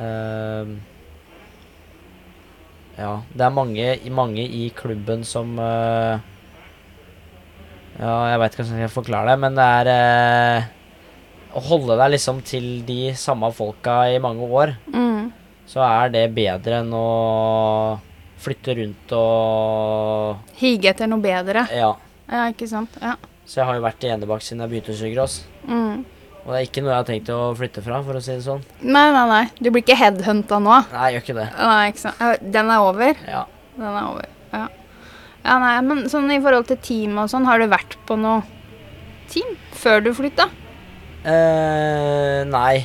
[0.00, 0.64] Eh,
[2.98, 6.18] Ja, det er mange, mange i klubben som uh,
[7.98, 10.70] Ja, jeg veit ikke hvordan jeg skal forklare det, men det er uh,
[11.56, 15.30] Å holde deg liksom til de samme folka i mange år, Mm.
[15.68, 17.06] så er det bedre enn å
[18.42, 21.66] flytte rundt og Hige etter noe bedre.
[21.72, 21.92] Ja.
[22.32, 22.96] Ja, ikke sant.
[23.00, 23.14] Ja.
[23.44, 25.36] Så jeg har jo vært i Enebakk siden jeg begynte å sykross.
[25.68, 26.02] Mm.
[26.42, 28.42] Og det er ikke noe jeg har tenkt å flytte fra, for å si det
[28.42, 28.62] sånn.
[28.82, 29.42] Nei, nei, nei.
[29.62, 30.78] Du blir ikke headhunta nå?
[30.90, 31.44] Nei, jeg gjør ikke det.
[31.58, 32.48] Nei, ikke sant.
[32.56, 33.20] Den er over?
[33.28, 33.42] Ja.
[33.76, 34.32] Den er over.
[34.52, 34.64] Ja.
[35.44, 38.42] ja, nei, men sånn i forhold til team og sånn, har du vært på noe
[39.30, 40.48] team før du flytta?
[41.22, 42.82] Eh, nei.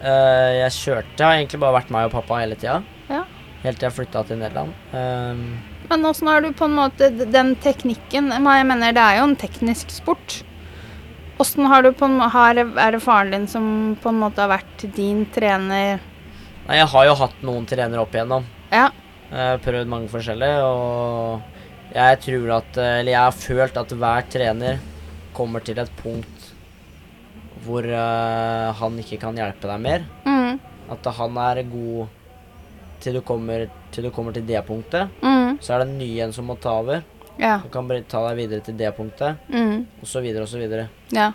[0.00, 2.82] Eh, jeg kjørte har egentlig bare vært meg og pappa hele tida.
[3.08, 3.24] Ja.
[3.64, 4.76] Helt til jeg flytta til Nederland.
[4.92, 9.26] Eh, Men åssen har du på en måte den teknikken Jeg mener, det er jo
[9.30, 10.42] en teknisk sport.
[11.40, 14.50] Åssen har du på en har, Er det faren din som på en måte har
[14.52, 16.00] vært din trener?
[16.66, 18.44] nei, jeg har jo hatt noen trenere opp igjennom.
[18.70, 18.90] Ja.
[19.64, 21.40] Prøvd mange forskjellige, og
[21.94, 24.78] jeg tror at Eller jeg har følt at hver trener
[25.34, 26.46] kommer til et punkt
[27.64, 30.04] hvor uh, han ikke kan hjelpe deg mer.
[30.24, 30.56] Mm,
[30.90, 32.08] At han er god
[33.00, 35.08] til du kommer til, du kommer til det punktet.
[35.20, 37.02] mm, Så er det en ny en som må ta over.
[37.40, 37.56] Ja.
[37.64, 40.58] Du kan bare ta deg videre til det punktet, Mm, og så videre og så
[40.60, 40.88] videre.
[41.12, 41.32] ja.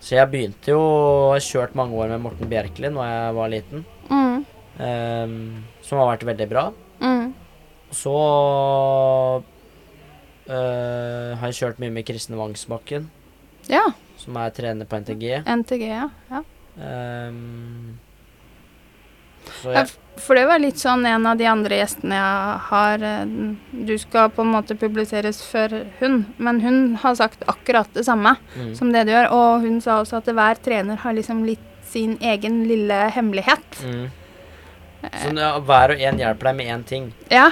[0.00, 3.48] Så jeg begynte jo Jeg har kjørt mange år med Morten Bjerkeli da jeg var
[3.52, 3.82] liten.
[4.08, 4.46] Mm,
[4.80, 6.62] um, som har vært veldig bra.
[7.04, 7.26] mm,
[7.92, 8.14] så
[10.48, 13.10] uh, har jeg kjørt mye med Kristne Vangsbakken,
[13.68, 13.82] ja.
[14.20, 15.42] som er trener på NTG.
[15.44, 16.08] NTG, ja.
[16.30, 16.42] ja.
[16.80, 17.98] Ehm,
[19.64, 19.90] Ja, jeg,
[20.20, 23.24] For det var litt sånn en av de andre gjestene jeg har eh,
[23.86, 28.36] Du skal på en måte publiseres før hun, men hun har sagt akkurat det samme
[28.56, 29.30] mm, som det du gjør.
[29.32, 33.80] Og hun sa også at hver trener har liksom litt sin egen lille hemmelighet.
[33.84, 34.08] mm.
[35.00, 37.12] Så ja, hver og en hjelper deg med én ting.
[37.32, 37.48] Ja.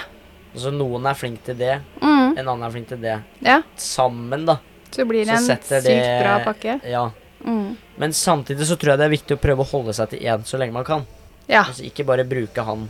[0.58, 3.16] Så Noen er flink til det, Mm, en annen er flink til det.
[3.40, 3.62] ja.
[3.76, 4.58] Sammen, da.
[4.90, 6.80] Så blir det Så en sykt det- bra pakke.
[6.84, 7.10] Ja.
[7.44, 7.76] Mm.
[7.96, 10.44] Men samtidig så tror jeg det er viktig å prøve å holde seg til én
[10.44, 11.06] så lenge man kan.
[11.48, 11.64] Ja.
[11.64, 12.86] Altså ikke bare bruke han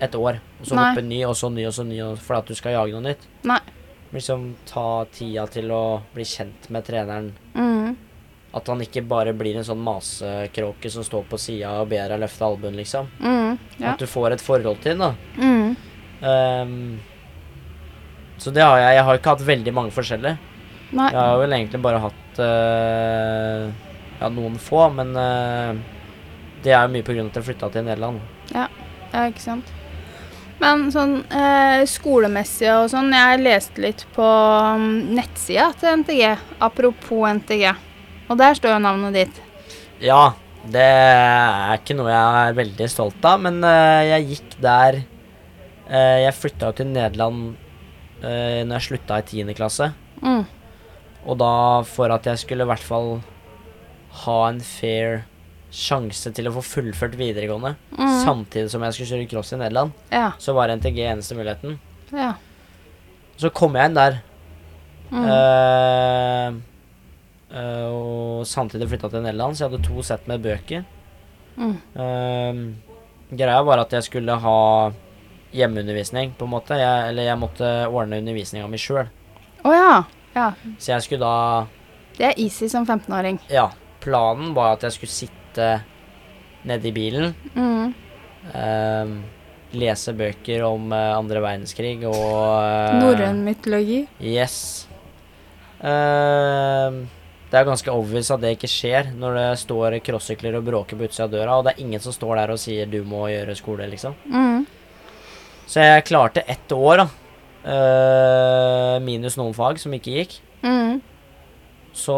[0.00, 0.84] et år, og så Nei.
[0.88, 3.04] hoppe ny, og så ny, og så ny, og for at du skal jage noe
[3.10, 3.26] nytt.
[3.48, 3.60] Nei.
[4.14, 7.28] Liksom ta tida til å bli kjent med treneren.
[7.54, 7.92] Mm.
[8.56, 12.22] At han ikke bare blir en sånn masekråke som står på sida og ber deg
[12.24, 13.12] løfte albuen, liksom.
[13.20, 13.60] Mm.
[13.76, 13.92] Ja.
[13.92, 15.12] At du får et forhold til den, da.
[15.38, 15.76] Mm.
[16.20, 16.98] Um,
[18.40, 18.96] så det har jeg.
[18.96, 20.50] Jeg har ikke hatt veldig mange forskjellige.
[20.90, 21.06] Nei.
[21.12, 23.70] Jeg har vel egentlig bare hatt uh,
[24.18, 25.99] ja, noen få, men eh,
[26.64, 28.24] det er jo mye av at jeg flytta til Nederland.
[28.54, 28.66] Ja,
[29.26, 29.70] ikke sant.
[30.60, 37.24] Men sånn eh, skolemessig og sånn, jeg leste litt på um, nettsida til NTG, apropos
[37.38, 37.70] NTG.
[38.28, 39.40] Og der står jo navnet ditt.
[40.04, 40.34] Ja,
[40.68, 46.18] det er ikke noe jeg er veldig stolt av, men eh, jeg gikk der eh,
[46.26, 47.54] Jeg flytta jo til Nederland
[48.20, 49.56] uh, når jeg slutta i 10.
[49.56, 49.90] klasse.
[50.20, 50.44] Mm.
[51.24, 51.54] Og da
[51.88, 53.14] for at jeg skulle i hvert fall
[54.26, 55.22] ha en fair
[55.70, 58.24] sjanse til å få fullført videregående, Mm.
[58.24, 60.32] samtidig som jeg skulle kjøre cross i Nederland, Ja.
[60.38, 61.78] så var NTG eneste muligheten.
[62.12, 62.34] ja.
[63.38, 64.20] Så kom jeg inn der,
[65.10, 65.24] Mm.
[65.24, 66.52] Uh,
[67.52, 70.84] uh, og samtidig flytta til Nederland, så jeg hadde to sett med bøker.
[71.58, 71.76] Mm.
[71.96, 74.92] Uh, greia var at jeg skulle ha
[75.52, 76.78] hjemmeundervisning, på en måte.
[76.78, 79.08] Jeg, eller jeg måtte ordne undervisninga mi sjøl.
[79.64, 80.04] Oh, ja.
[80.36, 80.52] ja.
[80.78, 81.66] Så jeg skulle da
[82.16, 83.40] Det er easy som 15-åring.
[83.50, 87.94] Ja, planen var at jeg skulle sitte nede i bilen, Mm.
[88.54, 89.06] eh,
[89.72, 94.00] lese bøker om uh, andre verdenskrig og uh, Norrøn mytologi.
[94.18, 94.88] Yes.
[95.78, 97.06] Uh,
[97.50, 101.06] det er ganske obvious at det ikke skjer når det står crossykler og bråker på
[101.06, 103.56] utsida av døra, og det er ingen som står der og sier 'du må gjøre
[103.58, 104.14] skole', liksom.
[104.26, 104.66] Mm.
[105.66, 107.08] Så jeg klarte ett år, da.
[107.60, 110.40] Uh, minus noen fag som ikke gikk.
[110.62, 111.00] Mm.
[111.92, 112.16] Så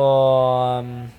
[0.79, 1.11] um,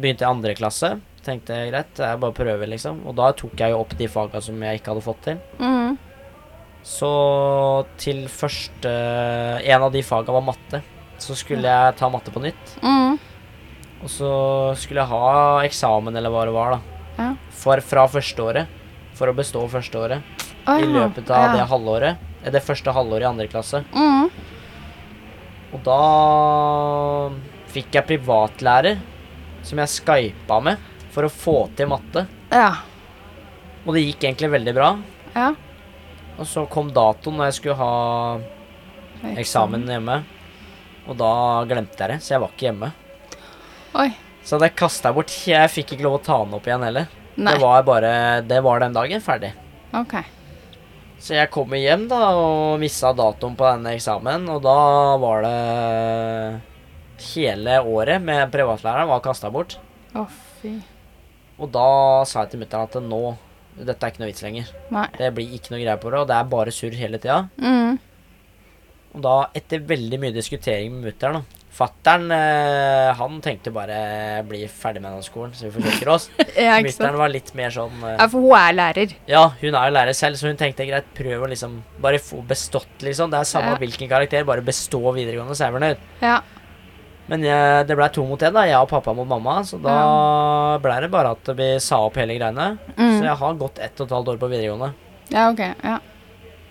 [0.00, 0.94] begynte i andre klasse.
[1.26, 3.02] Tenkte jeg greit, er bare prøver, liksom.
[3.08, 5.40] Og da tok jeg jo opp de faga som jeg ikke hadde fått til.
[5.60, 5.98] Mm.
[6.88, 7.08] Så
[8.00, 8.92] til første
[9.66, 10.80] En av de faga var matte.
[11.18, 12.76] Så skulle jeg ta matte på nytt.
[12.80, 13.18] Mm.
[13.98, 14.30] Og så
[14.78, 17.04] skulle jeg ha eksamen, eller hva det var, da.
[17.18, 17.30] Ja.
[17.50, 18.70] For, fra førsteåret.
[19.18, 20.22] For å bestå førsteåret.
[20.68, 21.52] Oh, I løpet av ja.
[21.58, 22.24] det halvåret.
[22.44, 23.82] eh, Det første halvåret i andre klasse.
[23.92, 24.30] Mm.
[25.74, 26.00] Og da
[27.74, 29.00] fikk jeg privatlærer
[29.68, 30.80] som jeg skypa med
[31.12, 32.24] for å få til matte.
[32.52, 32.70] Ja.
[33.84, 34.92] Og det gikk egentlig veldig bra.
[35.36, 35.50] ja.
[36.38, 40.20] Og så kom datoen når jeg skulle ha eksamen hjemme.
[41.10, 41.30] Og da
[41.66, 42.90] glemte jeg det, så jeg var ikke hjemme.
[43.98, 44.08] Oi.
[44.46, 45.34] Så det kasta jeg bort.
[45.50, 47.08] Jeg fikk ikke lov å ta den opp igjen heller.
[47.34, 47.56] Nei.
[47.56, 48.12] Det var bare
[48.46, 49.50] Det var den dagen ferdig.
[49.98, 50.14] OK.
[51.18, 54.78] Så jeg kom hjem da og missa datoen på denne eksamen, og da
[55.18, 55.58] var det
[57.34, 59.76] Hele året med privatlæreren var kasta bort.
[60.16, 60.24] Å,
[60.60, 60.76] fy.
[61.58, 61.88] Og da
[62.28, 63.22] sa jeg til mutter'n at nå
[63.78, 64.70] dette er ikke noe vits lenger.
[64.94, 65.06] Nei.
[65.14, 67.44] Det blir ikke noe greier på det, og det er bare surr hele tida.
[67.62, 67.98] Mm.
[69.14, 71.42] Og da, etter veldig mye diskutering med mutter'n
[71.78, 73.98] Fattern eh, han tenkte bare
[74.48, 76.26] bli ferdig med den skolen, så vi forsøker oss.
[76.58, 76.78] Ja?
[76.82, 79.12] Mutter'n var litt mer sånn eh, Ja, for hun er lærer.
[79.30, 82.40] Ja, hun er jo lærer selv, så hun tenkte greit, prøv å liksom bare få
[82.48, 83.30] bestått, liksom.
[83.30, 83.80] Det er samme Ja.
[83.84, 86.02] hvilken karakter, bare bestå videregående, så er vi fornøyd.
[86.24, 86.40] Ja.
[87.28, 88.62] Men jeg, det blei to mot én, da.
[88.64, 89.58] Jeg og pappa mot mamma.
[89.68, 92.70] Så da blei det bare at vi sa opp hele greiene.
[92.96, 93.22] Så Mm.
[93.26, 94.92] jeg har gått ett og et halvt år på videregående.
[95.30, 95.60] Ja, ok.
[95.84, 95.98] Ja.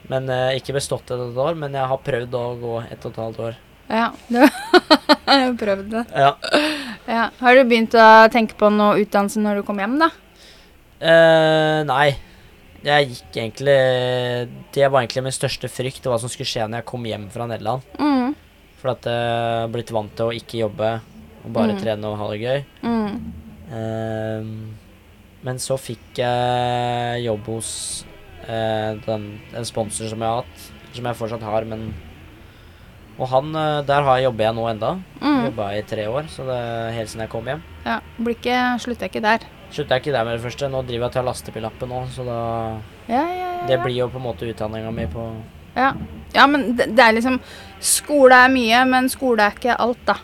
[0.09, 3.05] Men eh, ikke bestått et og et år, men jeg har prøvd å gå ett
[3.05, 3.55] og et halvt år.
[3.89, 4.11] ja.
[5.27, 6.05] Du har prøvd det.
[6.15, 6.31] Ja.
[7.07, 7.29] Ja.
[7.39, 10.07] Har du begynt å tenke på noe utdannelse når du kom hjem, da?
[10.99, 12.15] Eh, nei.
[12.87, 13.75] Jeg gikk egentlig
[14.73, 17.25] Det var egentlig min største frykt, det hva som skulle skje når jeg kom hjem
[17.33, 17.83] fra Nederland.
[17.99, 18.35] Mm.
[18.77, 19.13] For at jeg
[19.63, 20.89] har blitt vant til å ikke jobbe
[21.45, 21.79] og bare Mm.
[21.81, 22.65] trene og ha det gøy.
[22.83, 23.33] Mm.
[23.73, 24.51] Ehm,
[25.43, 28.05] men så fikk jeg jobb hos
[28.47, 31.93] eh, den, en sponsor som jeg har hatt, som jeg fortsatt har, men
[33.19, 34.91] Og han, eh, der har jeg jobba jeg nå enda.
[35.19, 35.45] Mm.
[35.47, 37.63] Jobba i tre år, så det er helt siden jeg kom hjem.
[37.83, 37.95] Ja.
[38.19, 39.39] Blir ikke, slutter ikke der.
[39.71, 40.69] Slutter jeg ikke der med det første.
[40.69, 42.37] Nå driver jeg og tar lastebillappen nå, så da
[43.09, 43.65] Ja, ja, ja.
[43.67, 45.25] Det blir jo på en måte utdanninga mi på
[45.77, 45.93] Ja,
[46.35, 47.39] ja men det, det er liksom
[47.77, 50.15] Skole er mye, men skole er ikke alt, da.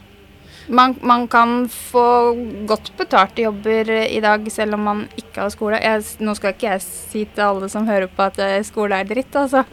[0.74, 2.34] Man, man kan få
[2.66, 5.82] godt betalte jobber i dag selv om man ikke har skole.
[5.84, 9.06] Jeg, nå skal ikke jeg si til alle som hører på at eh, skole er
[9.06, 9.66] dritt, altså.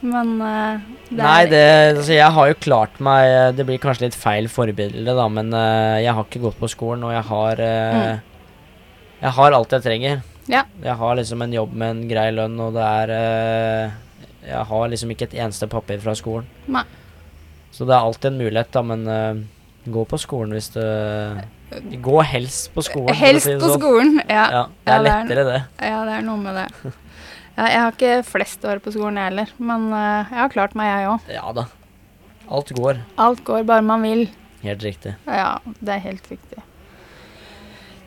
[0.00, 1.62] Men uh, det Nei, det
[1.92, 5.52] Altså, jeg har jo klart meg eh, Det blir kanskje litt feil forbilde, da, men
[5.52, 8.14] uh, jeg har ikke gått på skolen, og jeg har eh,
[9.20, 10.22] Jeg har alt jeg trenger.
[10.48, 10.64] Ja.
[10.80, 13.90] Jeg har liksom en jobb med en grei lønn, og det er
[14.46, 16.46] Jeg har liksom ikke et eneste papir fra skolen.
[16.66, 16.84] Nei.
[17.70, 20.80] Så det er alltid en mulighet, da, men uh, gå på skolen hvis du
[22.02, 23.14] Gå helst på skolen.
[23.14, 23.78] Helst si på sånn.
[23.78, 24.16] skolen.
[24.26, 25.60] Ja, Ja, det er Ja, det er- lettere, det.
[25.86, 26.92] ja, det er noe med det.
[27.58, 29.52] Ja, jeg har ikke flest år på skolen, jeg heller.
[29.58, 31.30] Men uh, jeg har klart meg, jeg òg.
[31.34, 31.66] Ja da.
[32.50, 32.98] Alt går.
[33.18, 34.24] Alt går bare man vil.
[34.64, 35.14] Helt riktig.
[35.26, 36.58] Ja, det er helt riktig.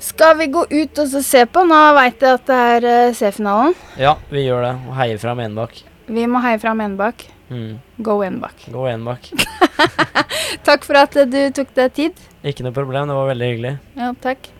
[0.03, 1.63] Skal vi gå ut og så se på?
[1.63, 3.75] Nå veit jeg at det er uh, C-finalen.
[3.97, 4.73] Ja, vi gjør det.
[4.89, 5.79] Og heier fram Enebakk.
[6.07, 7.25] Vi må heie fram Enbakk.
[7.53, 7.79] Mm.
[8.03, 8.65] Go Enbakk.
[8.73, 9.29] Go Enbakk.
[10.67, 12.23] Takk for at du tok deg tid.
[12.43, 13.73] Ikke noe problem, det var veldig hyggelig.
[13.99, 14.51] Ja, takk.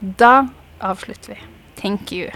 [0.00, 0.34] Da
[0.80, 1.40] avslutter vi.
[1.80, 2.28] Thank you.